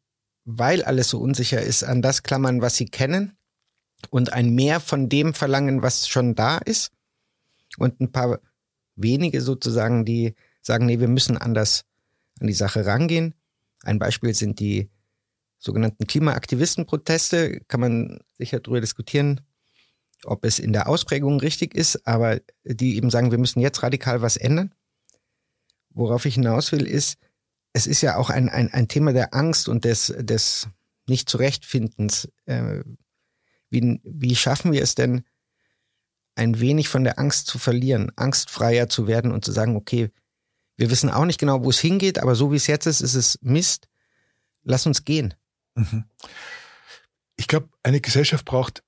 weil 0.46 0.84
alles 0.84 1.10
so 1.10 1.20
unsicher 1.20 1.62
ist, 1.62 1.84
an 1.84 2.02
das 2.02 2.24
klammern, 2.24 2.62
was 2.62 2.76
sie 2.76 2.86
kennen 2.86 3.38
und 4.10 4.32
ein 4.34 4.54
Mehr 4.54 4.80
von 4.80 5.10
dem 5.10 5.34
verlangen, 5.34 5.82
was 5.82 6.08
schon 6.08 6.36
da 6.36 6.58
ist. 6.58 6.92
Und 7.78 8.00
ein 8.00 8.12
paar 8.12 8.40
wenige 8.96 9.42
sozusagen, 9.42 10.06
die 10.06 10.36
sagen, 10.62 10.86
nee, 10.86 11.00
wir 11.00 11.08
müssen 11.08 11.38
anders 11.38 11.86
an 12.40 12.48
die 12.48 12.54
Sache 12.54 12.86
rangehen. 12.86 13.34
Ein 13.84 14.00
Beispiel 14.00 14.34
sind 14.34 14.60
die 14.60 14.90
sogenannten 15.60 16.08
Klimaaktivistenproteste 16.08 17.62
kann 17.68 17.82
man 17.82 18.20
sicher 18.38 18.60
darüber 18.60 18.82
diskutieren, 18.82 19.42
ob 20.24 20.46
es 20.46 20.58
in 20.60 20.74
der 20.74 20.88
Ausprägung 20.88 21.40
richtig 21.40 21.76
ist, 21.76 22.08
aber 22.08 22.40
die 22.64 22.96
eben 22.96 23.10
sagen, 23.10 23.32
wir 23.32 23.38
müssen 23.38 23.60
jetzt 23.60 23.84
radikal 23.84 24.22
was 24.22 24.38
ändern. 24.38 24.74
Worauf 25.92 26.26
ich 26.26 26.36
hinaus 26.36 26.72
will, 26.72 26.86
ist, 26.86 27.18
es 27.74 27.88
ist 27.88 28.02
ja 28.02 28.16
auch 28.16 28.30
ein, 28.30 28.50
ein, 28.50 28.74
ein 28.74 28.88
Thema 28.88 29.14
der 29.14 29.34
Angst 29.34 29.70
und 29.70 29.86
des, 29.86 30.14
des 30.18 30.68
Nicht-Zurechtfindens. 31.08 32.30
Äh, 32.46 32.84
wie, 33.70 34.00
wie 34.04 34.36
schaffen 34.36 34.72
wir 34.72 34.82
es 34.82 34.96
denn, 34.96 35.24
ein 36.36 36.60
wenig 36.60 36.88
von 36.88 37.04
der 37.04 37.20
Angst 37.20 37.48
zu 37.48 37.60
verlieren, 37.60 38.12
angstfreier 38.16 38.88
zu 38.88 39.08
werden 39.08 39.32
und 39.32 39.44
zu 39.44 39.52
sagen, 39.52 39.76
okay, 39.76 40.10
wir 40.78 40.90
wissen 40.90 41.10
auch 41.10 41.26
nicht 41.26 41.40
genau, 41.40 41.64
wo 41.66 41.70
es 41.70 41.80
hingeht, 41.80 42.20
aber 42.20 42.36
so 42.36 42.52
wie 42.52 42.56
es 42.56 42.68
jetzt 42.68 42.86
ist, 42.86 43.02
ist 43.02 43.16
es 43.16 43.38
Mist. 43.42 43.90
Lass 44.64 44.86
uns 44.86 45.04
gehen. 45.04 45.34
Mhm. 45.80 46.06
Ich 47.36 47.48
glaube, 47.48 47.70
eine 47.84 48.02
Gesellschaft 48.02 48.46
braucht 48.46 48.84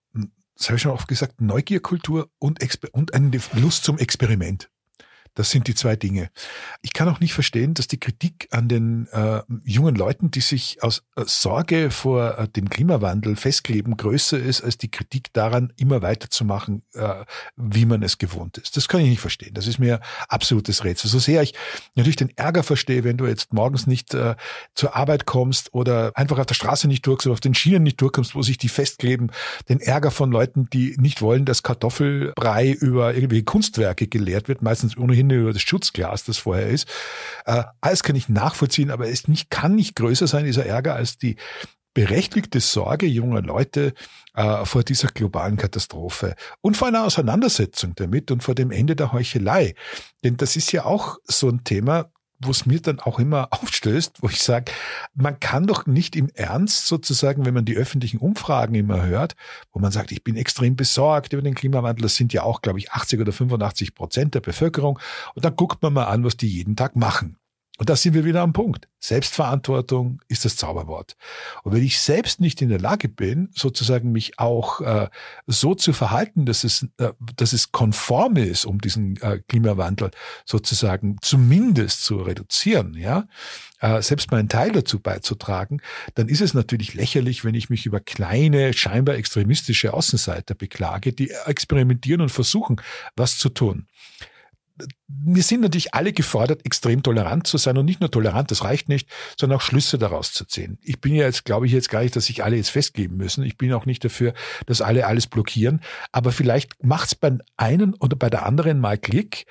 das 0.61 0.69
habe 0.69 0.75
ich 0.75 0.83
schon 0.83 0.91
oft 0.91 1.07
gesagt, 1.07 1.41
Neugierkultur 1.41 2.29
und, 2.37 2.59
und 2.93 3.13
eine 3.15 3.39
Lust 3.53 3.83
zum 3.83 3.97
Experiment. 3.97 4.69
Das 5.35 5.49
sind 5.49 5.67
die 5.67 5.75
zwei 5.75 5.95
Dinge. 5.95 6.29
Ich 6.81 6.93
kann 6.93 7.07
auch 7.07 7.19
nicht 7.19 7.33
verstehen, 7.33 7.73
dass 7.73 7.87
die 7.87 7.99
Kritik 7.99 8.47
an 8.51 8.67
den 8.67 9.07
äh, 9.11 9.41
jungen 9.63 9.95
Leuten, 9.95 10.29
die 10.29 10.41
sich 10.41 10.83
aus 10.83 11.03
äh, 11.15 11.23
Sorge 11.25 11.89
vor 11.89 12.37
äh, 12.37 12.47
dem 12.49 12.69
Klimawandel 12.69 13.35
festkleben, 13.37 13.95
größer 13.95 14.37
ist 14.37 14.61
als 14.61 14.77
die 14.77 14.91
Kritik 14.91 15.31
daran, 15.31 15.71
immer 15.77 16.01
weiterzumachen, 16.01 16.83
äh, 16.93 17.23
wie 17.55 17.85
man 17.85 18.03
es 18.03 18.17
gewohnt 18.17 18.57
ist. 18.57 18.75
Das 18.75 18.89
kann 18.89 19.01
ich 19.01 19.09
nicht 19.09 19.21
verstehen. 19.21 19.53
Das 19.53 19.67
ist 19.67 19.79
mir 19.79 20.01
absolutes 20.27 20.83
Rätsel. 20.83 21.09
So 21.09 21.19
sehr 21.19 21.41
ich 21.41 21.53
natürlich 21.95 22.17
den 22.17 22.35
Ärger 22.37 22.63
verstehe, 22.63 23.03
wenn 23.03 23.17
du 23.17 23.25
jetzt 23.25 23.53
morgens 23.53 23.87
nicht 23.87 24.13
äh, 24.13 24.35
zur 24.75 24.95
Arbeit 24.95 25.25
kommst 25.25 25.73
oder 25.73 26.11
einfach 26.15 26.39
auf 26.39 26.45
der 26.45 26.55
Straße 26.55 26.87
nicht 26.87 27.05
durchkommst 27.05 27.27
oder 27.27 27.33
auf 27.33 27.39
den 27.39 27.53
Schienen 27.53 27.83
nicht 27.83 28.01
durchkommst, 28.01 28.35
wo 28.35 28.41
sich 28.41 28.57
die 28.57 28.69
festkleben, 28.69 29.31
den 29.69 29.79
Ärger 29.79 30.11
von 30.11 30.31
Leuten, 30.31 30.67
die 30.71 30.95
nicht 30.97 31.21
wollen, 31.21 31.45
dass 31.45 31.63
Kartoffelbrei 31.63 32.71
über 32.71 33.13
irgendwie 33.13 33.43
Kunstwerke 33.43 34.07
gelehrt 34.07 34.47
wird, 34.47 34.61
meistens 34.61 34.97
ohnehin 34.97 35.20
hin 35.21 35.41
über 35.41 35.53
das 35.53 35.61
Schutzglas, 35.61 36.23
das 36.23 36.37
vorher 36.37 36.69
ist. 36.69 36.87
Äh, 37.45 37.63
alles 37.81 38.03
kann 38.03 38.15
ich 38.15 38.29
nachvollziehen, 38.29 38.91
aber 38.91 39.07
es 39.07 39.27
nicht, 39.27 39.49
kann 39.49 39.75
nicht 39.75 39.95
größer 39.95 40.27
sein, 40.27 40.45
dieser 40.45 40.65
Ärger, 40.65 40.95
als 40.95 41.17
die 41.17 41.37
berechtigte 41.93 42.59
Sorge 42.59 43.05
junger 43.05 43.41
Leute 43.41 43.93
äh, 44.33 44.65
vor 44.65 44.83
dieser 44.83 45.09
globalen 45.09 45.57
Katastrophe 45.57 46.35
und 46.61 46.77
vor 46.77 46.87
einer 46.87 47.03
Auseinandersetzung 47.03 47.95
damit 47.95 48.31
und 48.31 48.43
vor 48.43 48.55
dem 48.55 48.71
Ende 48.71 48.95
der 48.95 49.11
Heuchelei. 49.11 49.75
Denn 50.23 50.37
das 50.37 50.55
ist 50.55 50.71
ja 50.71 50.85
auch 50.85 51.17
so 51.25 51.49
ein 51.49 51.63
Thema, 51.63 52.11
wo 52.43 52.51
es 52.51 52.65
mir 52.65 52.81
dann 52.81 52.99
auch 52.99 53.19
immer 53.19 53.49
aufstößt, 53.51 54.21
wo 54.21 54.29
ich 54.29 54.41
sage, 54.41 54.71
man 55.13 55.39
kann 55.39 55.67
doch 55.67 55.85
nicht 55.85 56.15
im 56.15 56.29
Ernst 56.33 56.87
sozusagen, 56.87 57.45
wenn 57.45 57.53
man 57.53 57.65
die 57.65 57.75
öffentlichen 57.75 58.17
Umfragen 58.17 58.75
immer 58.75 59.03
hört, 59.03 59.35
wo 59.71 59.79
man 59.79 59.91
sagt, 59.91 60.11
ich 60.11 60.23
bin 60.23 60.35
extrem 60.35 60.75
besorgt 60.75 61.33
über 61.33 61.41
den 61.41 61.55
Klimawandel, 61.55 62.03
das 62.03 62.15
sind 62.15 62.33
ja 62.33 62.43
auch, 62.43 62.61
glaube 62.61 62.79
ich, 62.79 62.91
80 62.91 63.19
oder 63.19 63.31
85 63.31 63.95
Prozent 63.95 64.35
der 64.35 64.41
Bevölkerung, 64.41 64.99
und 65.35 65.45
dann 65.45 65.55
guckt 65.55 65.81
man 65.81 65.93
mal 65.93 66.05
an, 66.05 66.23
was 66.23 66.37
die 66.37 66.47
jeden 66.47 66.75
Tag 66.75 66.95
machen. 66.95 67.37
Und 67.81 67.89
da 67.89 67.95
sind 67.95 68.13
wir 68.13 68.25
wieder 68.25 68.41
am 68.41 68.53
Punkt. 68.53 68.87
Selbstverantwortung 68.99 70.21
ist 70.27 70.45
das 70.45 70.55
Zauberwort. 70.55 71.17
Und 71.63 71.73
wenn 71.73 71.81
ich 71.81 71.99
selbst 71.99 72.39
nicht 72.39 72.61
in 72.61 72.69
der 72.69 72.79
Lage 72.79 73.09
bin, 73.09 73.49
sozusagen 73.55 74.11
mich 74.11 74.37
auch 74.37 74.81
äh, 74.81 75.09
so 75.47 75.73
zu 75.73 75.91
verhalten, 75.91 76.45
dass 76.45 76.63
es, 76.63 76.85
äh, 76.99 77.11
dass 77.35 77.53
es 77.53 77.71
konform 77.71 78.37
ist, 78.37 78.65
um 78.65 78.77
diesen 78.77 79.19
äh, 79.23 79.39
Klimawandel 79.47 80.11
sozusagen 80.45 81.17
zumindest 81.23 82.03
zu 82.03 82.21
reduzieren, 82.21 82.93
ja, 82.93 83.27
äh, 83.79 84.03
selbst 84.03 84.29
meinen 84.29 84.47
Teil 84.47 84.71
dazu 84.73 84.99
beizutragen, 84.99 85.81
dann 86.13 86.27
ist 86.27 86.41
es 86.41 86.53
natürlich 86.53 86.93
lächerlich, 86.93 87.43
wenn 87.43 87.55
ich 87.55 87.71
mich 87.71 87.87
über 87.87 87.99
kleine, 87.99 88.73
scheinbar 88.73 89.15
extremistische 89.15 89.95
Außenseiter 89.95 90.53
beklage, 90.53 91.13
die 91.13 91.31
experimentieren 91.47 92.21
und 92.21 92.29
versuchen, 92.29 92.79
was 93.15 93.39
zu 93.39 93.49
tun 93.49 93.87
wir 95.07 95.43
sind 95.43 95.61
natürlich 95.61 95.93
alle 95.93 96.13
gefordert, 96.13 96.65
extrem 96.65 97.03
tolerant 97.03 97.47
zu 97.47 97.57
sein 97.57 97.77
und 97.77 97.85
nicht 97.85 97.99
nur 97.99 98.11
tolerant, 98.11 98.51
das 98.51 98.63
reicht 98.63 98.89
nicht, 98.89 99.09
sondern 99.39 99.57
auch 99.57 99.61
Schlüsse 99.61 99.97
daraus 99.97 100.33
zu 100.33 100.45
ziehen. 100.45 100.77
Ich 100.81 101.01
bin 101.01 101.13
ja 101.15 101.25
jetzt, 101.25 101.45
glaube 101.45 101.65
ich 101.65 101.71
jetzt 101.71 101.89
gar 101.89 102.01
nicht, 102.01 102.15
dass 102.15 102.25
sich 102.25 102.43
alle 102.43 102.55
jetzt 102.55 102.69
festgeben 102.69 103.17
müssen. 103.17 103.43
Ich 103.43 103.57
bin 103.57 103.73
auch 103.73 103.85
nicht 103.85 104.03
dafür, 104.03 104.33
dass 104.65 104.81
alle 104.81 105.07
alles 105.07 105.27
blockieren. 105.27 105.81
Aber 106.11 106.31
vielleicht 106.31 106.83
macht 106.83 107.07
es 107.07 107.15
beim 107.15 107.41
einen 107.57 107.93
oder 107.95 108.15
bei 108.15 108.29
der 108.29 108.45
anderen 108.45 108.79
mal 108.79 108.97
Klick 108.97 109.45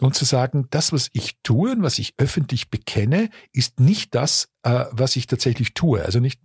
und 0.00 0.14
zu 0.14 0.24
sagen, 0.24 0.66
das, 0.70 0.92
was 0.92 1.10
ich 1.12 1.36
tue 1.42 1.72
und 1.72 1.82
was 1.82 1.98
ich 1.98 2.14
öffentlich 2.16 2.70
bekenne, 2.70 3.30
ist 3.52 3.80
nicht 3.80 4.14
das, 4.14 4.48
äh, 4.62 4.86
was 4.90 5.16
ich 5.16 5.26
tatsächlich 5.26 5.74
tue. 5.74 6.02
Also 6.02 6.20
nicht, 6.20 6.40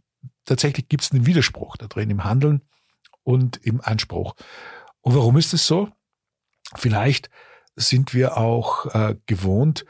tatsächlich 0.46 0.88
gibt 0.89 1.03
es 1.03 1.12
einen 1.12 1.25
Widerspruch 1.25 1.77
da 1.77 1.88
drin 1.88 2.10
im 2.10 2.24
Handeln 2.24 2.62
und 3.24 3.58
im 3.65 3.82
Anspruch. 3.82 4.36
Und 5.01 5.15
warum 5.15 5.38
ist 5.38 5.53
es 5.53 5.65
so? 5.65 5.89
Vielleicht 6.75 7.29
sind 7.77 8.13
wir 8.13 8.38
auch 8.38 8.93
äh, 8.93 9.15
gewohnt, 9.25 9.86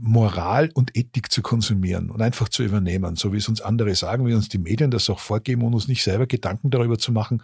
Moral 0.00 0.70
und 0.74 0.96
Ethik 0.96 1.32
zu 1.32 1.42
konsumieren 1.42 2.10
und 2.10 2.22
einfach 2.22 2.48
zu 2.48 2.62
übernehmen, 2.62 3.16
so 3.16 3.32
wie 3.32 3.38
es 3.38 3.48
uns 3.48 3.60
andere 3.60 3.94
sagen, 3.96 4.26
wie 4.26 4.34
uns 4.34 4.48
die 4.48 4.58
Medien 4.58 4.92
das 4.92 5.10
auch 5.10 5.18
vorgeben 5.18 5.62
und 5.62 5.74
uns 5.74 5.88
nicht 5.88 6.04
selber 6.04 6.26
Gedanken 6.26 6.70
darüber 6.70 6.98
zu 6.98 7.10
machen, 7.10 7.42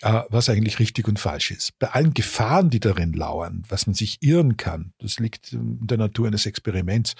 äh, 0.00 0.22
was 0.30 0.48
eigentlich 0.48 0.78
richtig 0.78 1.06
und 1.06 1.18
falsch 1.18 1.50
ist. 1.50 1.78
Bei 1.78 1.88
allen 1.88 2.14
Gefahren, 2.14 2.70
die 2.70 2.80
darin 2.80 3.12
lauern, 3.12 3.64
was 3.68 3.86
man 3.86 3.94
sich 3.94 4.22
irren 4.22 4.56
kann, 4.56 4.94
das 5.00 5.18
liegt 5.18 5.52
in 5.52 5.86
der 5.86 5.98
Natur 5.98 6.28
eines 6.28 6.46
Experiments, 6.46 7.14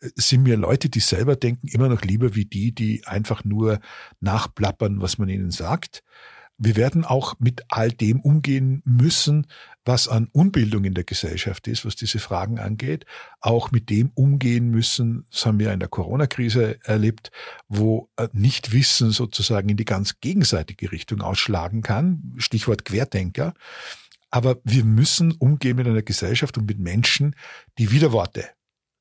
äh, 0.00 0.10
sind 0.16 0.42
mir 0.42 0.56
Leute, 0.56 0.90
die 0.90 1.00
selber 1.00 1.36
denken, 1.36 1.68
immer 1.68 1.88
noch 1.88 2.02
lieber 2.02 2.34
wie 2.34 2.44
die, 2.44 2.72
die 2.72 3.06
einfach 3.06 3.44
nur 3.44 3.80
nachplappern, 4.20 5.00
was 5.00 5.16
man 5.16 5.30
ihnen 5.30 5.50
sagt 5.50 6.02
wir 6.62 6.76
werden 6.76 7.06
auch 7.06 7.34
mit 7.38 7.62
all 7.68 7.90
dem 7.90 8.20
umgehen 8.20 8.82
müssen, 8.84 9.46
was 9.84 10.08
an 10.08 10.28
Unbildung 10.32 10.84
in 10.84 10.94
der 10.94 11.04
Gesellschaft 11.04 11.66
ist, 11.66 11.84
was 11.84 11.96
diese 11.96 12.18
Fragen 12.18 12.58
angeht, 12.58 13.06
auch 13.40 13.70
mit 13.70 13.88
dem 13.88 14.10
umgehen 14.14 14.70
müssen, 14.70 15.26
das 15.30 15.46
haben 15.46 15.58
wir 15.58 15.72
in 15.72 15.80
der 15.80 15.88
Corona-Krise 15.88 16.78
erlebt, 16.84 17.30
wo 17.68 18.10
äh, 18.16 18.28
Nichtwissen 18.32 19.10
sozusagen 19.10 19.68
in 19.68 19.76
die 19.76 19.84
ganz 19.84 20.20
gegenseitige 20.20 20.92
Richtung 20.92 21.22
ausschlagen 21.22 21.82
kann, 21.82 22.34
Stichwort 22.36 22.84
Querdenker. 22.84 23.54
Aber 24.30 24.58
wir 24.64 24.84
müssen 24.84 25.32
umgehen 25.32 25.76
mit 25.76 25.88
einer 25.88 26.02
Gesellschaft 26.02 26.56
und 26.56 26.66
mit 26.66 26.78
Menschen, 26.78 27.34
die 27.78 27.90
Widerworte 27.90 28.44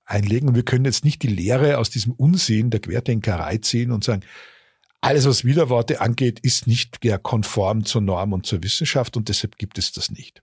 einlegen. 0.06 0.50
Und 0.50 0.56
wir 0.56 0.64
können 0.64 0.86
jetzt 0.86 1.06
nicht 1.06 1.22
die 1.22 1.28
Lehre 1.28 1.78
aus 1.78 1.90
diesem 1.90 2.14
Unsinn 2.14 2.72
der 2.72 2.80
Querdenkerei 2.80 3.58
ziehen 3.58 3.92
und 3.92 4.04
sagen, 4.04 4.24
alles, 5.02 5.26
was 5.26 5.46
Widerworte 5.46 6.02
angeht, 6.02 6.40
ist 6.42 6.68
nicht 6.68 7.00
konform 7.24 7.86
zur 7.86 8.02
Norm 8.02 8.34
und 8.34 8.46
zur 8.46 8.64
Wissenschaft 8.64 9.16
und 9.16 9.30
deshalb 9.30 9.58
gibt 9.58 9.78
es 9.78 9.92
das 9.92 10.12
nicht. 10.12 10.42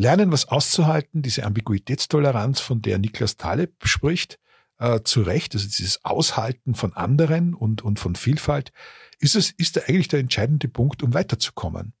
Lernen, 0.00 0.32
was 0.32 0.48
auszuhalten, 0.48 1.20
diese 1.20 1.44
Ambiguitätstoleranz, 1.44 2.58
von 2.58 2.80
der 2.80 2.96
Niklas 2.96 3.36
Taleb 3.36 3.74
spricht, 3.86 4.38
äh, 4.78 5.00
zu 5.02 5.20
Recht, 5.20 5.54
also 5.54 5.66
dieses 5.66 6.06
Aushalten 6.06 6.74
von 6.74 6.94
anderen 6.94 7.52
und, 7.52 7.82
und 7.82 7.98
von 7.98 8.16
Vielfalt, 8.16 8.72
ist 9.18 9.36
es, 9.36 9.50
ist 9.50 9.76
da 9.76 9.82
eigentlich 9.82 10.08
der 10.08 10.20
entscheidende 10.20 10.68
Punkt, 10.68 11.02
um 11.02 11.12
weiterzukommen. 11.12 11.92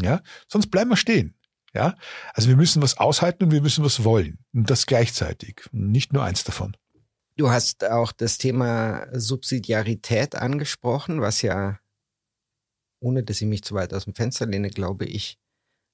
Ja, 0.00 0.22
sonst 0.48 0.68
bleiben 0.68 0.88
wir 0.88 0.96
stehen. 0.96 1.34
Ja, 1.74 1.94
also 2.32 2.48
wir 2.48 2.56
müssen 2.56 2.80
was 2.80 2.96
aushalten 2.96 3.44
und 3.44 3.50
wir 3.50 3.60
müssen 3.60 3.84
was 3.84 4.02
wollen. 4.02 4.38
Und 4.54 4.70
das 4.70 4.86
gleichzeitig. 4.86 5.68
Nicht 5.72 6.14
nur 6.14 6.24
eins 6.24 6.44
davon. 6.44 6.74
Du 7.36 7.50
hast 7.50 7.84
auch 7.84 8.12
das 8.12 8.38
Thema 8.38 9.06
Subsidiarität 9.12 10.36
angesprochen, 10.36 11.20
was 11.20 11.42
ja, 11.42 11.80
ohne 12.98 13.22
dass 13.22 13.42
ich 13.42 13.46
mich 13.46 13.62
zu 13.62 13.74
weit 13.74 13.92
aus 13.92 14.04
dem 14.04 14.14
Fenster 14.14 14.46
lehne, 14.46 14.70
glaube 14.70 15.04
ich, 15.04 15.38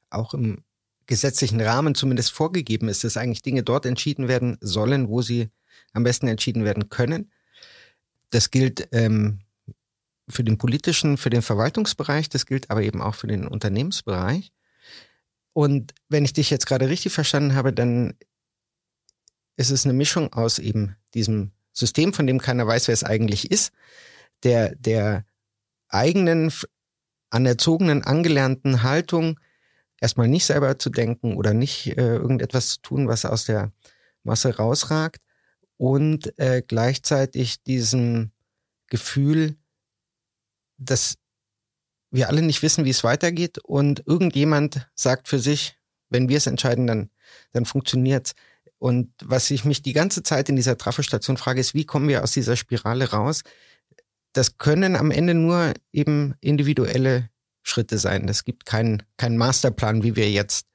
auch 0.09 0.35
im 0.35 0.63
gesetzlichen 1.09 1.61
Rahmen 1.61 1.97
zumindest 1.97 2.31
vorgegeben 2.31 2.89
ist, 2.89 3.03
dass 3.03 3.17
eigentlich 3.17 3.43
Dinge 3.43 3.65
dort 3.65 3.87
entschieden 3.87 4.29
werden 4.29 4.59
sollen, 4.61 5.09
wo 5.09 5.23
sie 5.23 5.49
am 5.93 6.05
besten 6.05 6.29
entschieden 6.29 6.65
werden 6.65 6.91
können. 6.91 7.33
Das 8.31 8.51
gilt 8.51 8.89
ähm, 8.93 9.41
für 10.29 10.45
den 10.45 10.59
politischen, 10.59 11.17
für 11.17 11.31
den 11.31 11.43
Verwaltungsbereich, 11.43 12.29
das 12.29 12.45
gilt 12.47 12.71
aber 12.71 12.83
eben 12.83 13.01
auch 13.01 13.15
für 13.15 13.27
den 13.27 13.49
Unternehmensbereich. 13.49 14.53
Und 15.55 15.95
wenn 16.09 16.27
ich 16.27 16.35
dich 16.35 16.51
jetzt 16.51 16.67
gerade 16.67 16.89
richtig 16.89 17.13
verstanden 17.13 17.55
habe, 17.55 17.73
dann 17.73 18.15
ist 19.57 19.71
es 19.71 19.85
eine 19.85 19.95
Mischung 19.95 20.33
aus 20.35 20.59
eben 20.59 20.95
diesem 21.15 21.53
System, 21.73 22.13
von 22.13 22.27
dem 22.27 22.39
keiner 22.39 22.67
weiß, 22.67 22.87
wer 22.87 22.93
es 22.93 23.03
eigentlich 23.03 23.51
ist, 23.51 23.73
der, 24.43 24.75
der 24.77 25.25
eigenen, 25.89 26.53
anerzogenen, 27.31 28.05
angelernten 28.05 28.83
Haltung, 28.83 29.41
erstmal 30.01 30.29
nicht 30.29 30.45
selber 30.45 30.79
zu 30.79 30.91
denken 30.91 31.37
oder 31.37 31.55
nicht 31.55 31.97
äh, 31.99 32.17
irgendetwas 32.17 32.71
zu 32.71 32.81
tun, 32.83 33.09
was 33.09 33.25
aus 33.25 33.45
der 33.45 33.73
Masse 34.23 34.57
rausragt 34.57 35.23
und 35.77 36.39
äh, 36.39 36.63
gleichzeitig 36.67 37.63
diesem 37.63 38.33
Gefühl, 38.89 39.57
dass 40.77 41.17
wir 42.11 42.29
alle 42.29 42.43
nicht 42.43 42.63
wissen, 42.63 42.85
wie 42.85 42.91
es 42.91 43.05
weitergeht 43.05 43.59
und 43.59 44.03
irgendjemand 44.07 44.89
sagt 44.95 45.29
für 45.29 45.39
sich, 45.39 45.79
wenn 46.09 46.29
wir 46.29 46.39
es 46.39 46.47
entscheiden, 46.47 46.87
dann, 46.87 47.11
dann 47.53 47.65
funktioniert's. 47.65 48.35
Und 48.79 49.13
was 49.23 49.51
ich 49.51 49.65
mich 49.65 49.83
die 49.83 49.93
ganze 49.93 50.23
Zeit 50.23 50.49
in 50.49 50.57
dieser 50.57 50.79
Trafostation 50.79 51.37
frage, 51.37 51.61
ist, 51.61 51.75
wie 51.75 51.85
kommen 51.85 52.09
wir 52.09 52.23
aus 52.23 52.33
dieser 52.33 52.57
Spirale 52.57 53.11
raus? 53.11 53.43
Das 54.33 54.57
können 54.57 54.97
am 54.97 55.11
Ende 55.11 55.35
nur 55.35 55.75
eben 55.93 56.35
individuelle 56.41 57.29
Schritte 57.69 57.99
sein. 57.99 58.29
Es 58.29 58.45
gibt 58.45 58.67
keinen 58.67 59.03
keinen 59.17 59.37
Masterplan, 59.37 60.03
wie 60.03 60.17
wir 60.17 60.31
jetzt 60.31 60.67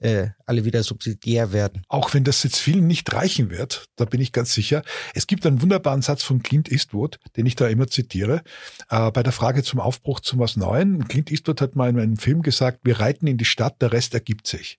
äh, 0.00 0.28
alle 0.46 0.64
wieder 0.64 0.82
subsidiär 0.82 1.52
werden. 1.52 1.82
Auch 1.88 2.14
wenn 2.14 2.24
das 2.24 2.42
jetzt 2.42 2.58
vielen 2.58 2.86
nicht 2.86 3.12
reichen 3.12 3.50
wird, 3.50 3.86
da 3.96 4.04
bin 4.04 4.20
ich 4.20 4.32
ganz 4.32 4.52
sicher. 4.54 4.82
Es 5.14 5.26
gibt 5.26 5.44
einen 5.46 5.60
wunderbaren 5.60 6.02
Satz 6.02 6.22
von 6.22 6.42
Clint 6.42 6.70
Eastwood, 6.70 7.18
den 7.36 7.46
ich 7.46 7.56
da 7.56 7.66
immer 7.66 7.88
zitiere, 7.88 8.42
äh, 8.90 9.10
bei 9.10 9.22
der 9.22 9.32
Frage 9.32 9.62
zum 9.62 9.80
Aufbruch 9.80 10.20
zu 10.20 10.38
was 10.38 10.56
Neuen. 10.56 11.08
Clint 11.08 11.30
Eastwood 11.30 11.60
hat 11.60 11.76
mal 11.76 11.90
in 11.90 11.98
einem 11.98 12.16
Film 12.16 12.42
gesagt, 12.42 12.80
wir 12.84 13.00
reiten 13.00 13.26
in 13.26 13.38
die 13.38 13.44
Stadt, 13.44 13.80
der 13.82 13.92
Rest 13.92 14.14
ergibt 14.14 14.46
sich. 14.46 14.78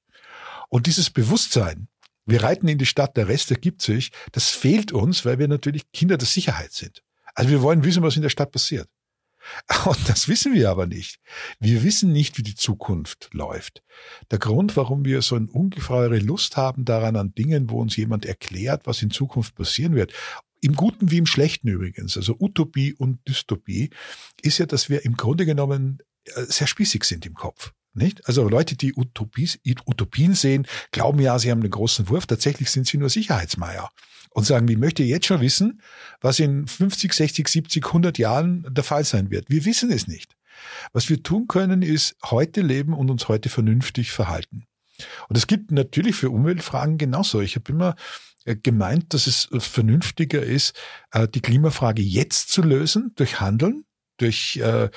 Und 0.69 0.85
dieses 0.85 1.09
Bewusstsein, 1.09 1.87
wir 2.25 2.43
reiten 2.43 2.67
in 2.67 2.77
die 2.77 2.85
Stadt, 2.85 3.17
der 3.17 3.27
Rest 3.27 3.49
ergibt 3.51 3.81
sich. 3.81 4.11
Das 4.31 4.49
fehlt 4.49 4.91
uns, 4.91 5.25
weil 5.25 5.39
wir 5.39 5.47
natürlich 5.47 5.91
Kinder 5.91 6.17
der 6.17 6.27
Sicherheit 6.27 6.71
sind. 6.71 7.01
Also 7.33 7.49
wir 7.49 7.61
wollen 7.61 7.83
wissen, 7.83 8.03
was 8.03 8.15
in 8.15 8.21
der 8.21 8.29
Stadt 8.29 8.51
passiert. 8.51 8.87
Und 9.85 10.09
das 10.09 10.27
wissen 10.27 10.53
wir 10.53 10.69
aber 10.69 10.87
nicht. 10.87 11.19
Wir 11.59 11.83
wissen 11.83 12.11
nicht, 12.11 12.37
wie 12.37 12.43
die 12.43 12.55
Zukunft 12.55 13.29
läuft. 13.33 13.83
Der 14.31 14.39
Grund, 14.39 14.75
warum 14.77 15.05
wir 15.05 15.21
so 15.21 15.35
eine 15.35 15.47
ungeheure 15.47 16.19
Lust 16.19 16.57
haben 16.57 16.85
daran 16.85 17.15
an 17.15 17.33
Dingen, 17.33 17.69
wo 17.69 17.79
uns 17.79 17.95
jemand 17.95 18.25
erklärt, 18.25 18.85
was 18.85 19.01
in 19.01 19.11
Zukunft 19.11 19.55
passieren 19.55 19.95
wird, 19.95 20.13
im 20.61 20.75
Guten 20.75 21.09
wie 21.11 21.17
im 21.17 21.25
Schlechten 21.25 21.67
übrigens, 21.69 22.17
also 22.17 22.35
Utopie 22.39 22.93
und 22.93 23.25
Dystopie, 23.27 23.91
ist 24.41 24.57
ja, 24.57 24.65
dass 24.65 24.89
wir 24.89 25.05
im 25.05 25.15
Grunde 25.15 25.45
genommen 25.45 25.99
äh, 26.25 26.43
sehr 26.43 26.67
spießig 26.67 27.03
sind 27.03 27.25
im 27.25 27.33
Kopf. 27.33 27.73
Nicht? 27.93 28.27
Also 28.27 28.47
Leute, 28.47 28.75
die 28.75 28.93
Utopies, 28.93 29.59
Utopien 29.85 30.35
sehen, 30.35 30.67
glauben 30.91 31.19
ja, 31.19 31.39
sie 31.39 31.49
haben 31.49 31.61
einen 31.61 31.71
großen 31.71 32.07
Wurf. 32.09 32.27
Tatsächlich 32.27 32.69
sind 32.69 32.87
sie 32.87 32.97
nur 32.97 33.09
Sicherheitsmeier 33.09 33.89
und 34.39 34.45
sagen, 34.45 34.69
ich 34.69 34.77
möchte 34.77 35.03
jetzt 35.03 35.25
schon 35.25 35.41
wissen, 35.41 35.81
was 36.21 36.39
in 36.39 36.65
50, 36.65 37.13
60, 37.13 37.45
70, 37.45 37.85
100 37.87 38.17
Jahren 38.17 38.65
der 38.69 38.85
Fall 38.85 39.03
sein 39.03 39.29
wird. 39.31 39.49
Wir 39.49 39.65
wissen 39.65 39.91
es 39.91 40.07
nicht. 40.07 40.37
Was 40.93 41.09
wir 41.09 41.21
tun 41.21 41.47
können, 41.47 41.81
ist 41.81 42.15
heute 42.23 42.61
leben 42.61 42.93
und 42.93 43.11
uns 43.11 43.27
heute 43.27 43.49
vernünftig 43.49 44.11
verhalten. 44.11 44.63
Und 45.27 45.37
es 45.37 45.45
gibt 45.45 45.71
natürlich 45.71 46.15
für 46.15 46.29
Umweltfragen 46.29 46.97
genauso. 46.97 47.41
Ich 47.41 47.57
habe 47.57 47.69
immer 47.69 47.95
äh, 48.45 48.55
gemeint, 48.55 49.13
dass 49.13 49.27
es 49.27 49.49
vernünftiger 49.57 50.41
ist, 50.41 50.73
äh, 51.11 51.27
die 51.27 51.41
Klimafrage 51.41 52.01
jetzt 52.01 52.49
zu 52.49 52.61
lösen 52.61 53.11
durch 53.15 53.41
Handeln, 53.41 53.83
durch 54.21 54.59
äh, 54.61 54.85
äh, 54.85 54.89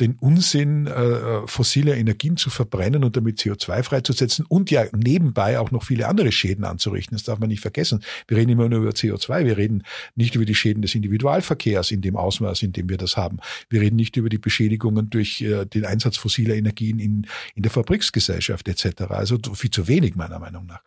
den 0.00 0.16
Unsinn, 0.20 0.86
äh, 0.86 0.90
äh, 0.90 1.46
fossile 1.46 1.96
Energien 1.96 2.36
zu 2.36 2.50
verbrennen 2.50 3.04
und 3.04 3.16
damit 3.16 3.38
CO2 3.38 3.82
freizusetzen 3.82 4.44
und 4.46 4.70
ja 4.70 4.84
nebenbei 4.92 5.58
auch 5.58 5.70
noch 5.70 5.84
viele 5.84 6.08
andere 6.08 6.32
Schäden 6.32 6.64
anzurichten. 6.64 7.16
Das 7.16 7.24
darf 7.24 7.38
man 7.38 7.48
nicht 7.48 7.60
vergessen. 7.60 8.04
Wir 8.28 8.36
reden 8.36 8.50
immer 8.50 8.68
nur 8.68 8.80
über 8.80 8.90
CO2. 8.90 9.44
Wir 9.44 9.56
reden 9.56 9.84
nicht 10.14 10.34
über 10.34 10.44
die 10.44 10.54
Schäden 10.54 10.82
des 10.82 10.94
Individualverkehrs 10.94 11.90
in 11.90 12.00
dem 12.00 12.16
Ausmaß, 12.16 12.62
in 12.62 12.72
dem 12.72 12.88
wir 12.88 12.98
das 12.98 13.16
haben. 13.16 13.38
Wir 13.70 13.80
reden 13.80 13.96
nicht 13.96 14.16
über 14.16 14.28
die 14.28 14.38
Beschädigungen 14.38 15.10
durch 15.10 15.40
äh, 15.40 15.64
den 15.64 15.84
Einsatz 15.84 16.16
fossiler 16.16 16.54
Energien 16.54 16.98
in, 16.98 17.26
in 17.54 17.62
der 17.62 17.70
Fabriksgesellschaft 17.70 18.68
etc. 18.68 19.02
Also 19.08 19.38
viel 19.54 19.70
zu 19.70 19.88
wenig 19.88 20.16
meiner 20.16 20.38
Meinung 20.38 20.66
nach. 20.66 20.80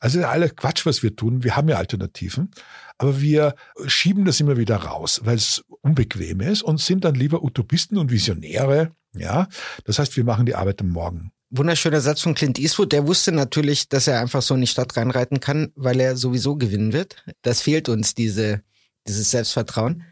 Also 0.00 0.22
aller 0.24 0.48
Quatsch, 0.48 0.86
was 0.86 1.02
wir 1.02 1.16
tun. 1.16 1.44
Wir 1.44 1.56
haben 1.56 1.68
ja 1.68 1.76
Alternativen, 1.76 2.50
aber 2.98 3.20
wir 3.20 3.54
schieben 3.86 4.24
das 4.24 4.40
immer 4.40 4.56
wieder 4.56 4.76
raus, 4.76 5.20
weil 5.24 5.36
es 5.36 5.64
unbequem 5.82 6.40
ist 6.40 6.62
und 6.62 6.80
sind 6.80 7.04
dann 7.04 7.14
lieber 7.14 7.42
Utopisten 7.42 7.98
und 7.98 8.10
Visionäre. 8.10 8.92
Ja, 9.14 9.48
das 9.84 9.98
heißt, 9.98 10.16
wir 10.16 10.24
machen 10.24 10.46
die 10.46 10.54
Arbeit 10.54 10.80
am 10.80 10.90
Morgen. 10.90 11.30
Wunderschöner 11.50 12.00
Satz 12.00 12.22
von 12.22 12.34
Clint 12.34 12.58
Eastwood. 12.58 12.92
Der 12.92 13.06
wusste 13.06 13.32
natürlich, 13.32 13.88
dass 13.88 14.08
er 14.08 14.20
einfach 14.20 14.42
so 14.42 14.54
in 14.54 14.60
die 14.60 14.66
Stadt 14.66 14.96
reinreiten 14.96 15.40
kann, 15.40 15.72
weil 15.76 16.00
er 16.00 16.16
sowieso 16.16 16.56
gewinnen 16.56 16.92
wird. 16.92 17.24
Das 17.42 17.62
fehlt 17.62 17.88
uns, 17.88 18.14
diese, 18.14 18.62
dieses 19.06 19.30
Selbstvertrauen, 19.30 20.02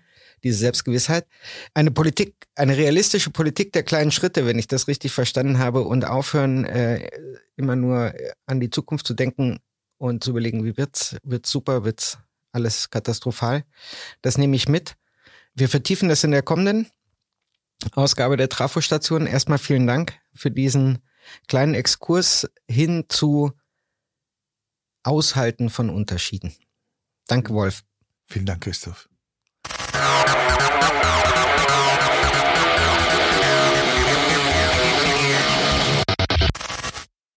diese 0.44 0.58
Selbstgewissheit. 0.58 1.26
Eine 1.74 1.90
Politik, 1.90 2.36
eine 2.54 2.76
realistische 2.76 3.30
Politik 3.30 3.72
der 3.72 3.82
kleinen 3.82 4.12
Schritte, 4.12 4.46
wenn 4.46 4.58
ich 4.58 4.68
das 4.68 4.86
richtig 4.86 5.12
verstanden 5.12 5.58
habe, 5.58 5.82
und 5.82 6.04
aufhören, 6.04 6.64
äh, 6.64 7.10
immer 7.56 7.74
nur 7.74 8.14
an 8.46 8.60
die 8.60 8.70
Zukunft 8.70 9.06
zu 9.06 9.14
denken, 9.14 9.58
und 10.04 10.22
zu 10.22 10.30
überlegen, 10.30 10.64
wie 10.64 10.76
wird's, 10.76 11.16
wird's 11.22 11.50
super, 11.50 11.84
wird's 11.84 12.18
alles 12.52 12.90
katastrophal. 12.90 13.64
Das 14.20 14.36
nehme 14.36 14.54
ich 14.54 14.68
mit. 14.68 14.96
Wir 15.54 15.68
vertiefen 15.68 16.10
das 16.10 16.22
in 16.24 16.30
der 16.30 16.42
kommenden 16.42 16.88
Ausgabe 17.92 18.36
der 18.36 18.50
Trafostation. 18.50 19.26
Erstmal 19.26 19.58
vielen 19.58 19.86
Dank 19.86 20.20
für 20.34 20.50
diesen 20.50 20.98
kleinen 21.48 21.74
Exkurs 21.74 22.46
hin 22.68 23.06
zu 23.08 23.52
Aushalten 25.04 25.70
von 25.70 25.88
Unterschieden. 25.88 26.54
Danke, 27.26 27.54
Wolf. 27.54 27.82
Vielen 28.26 28.46
Dank, 28.46 28.62
Christoph. 28.62 29.08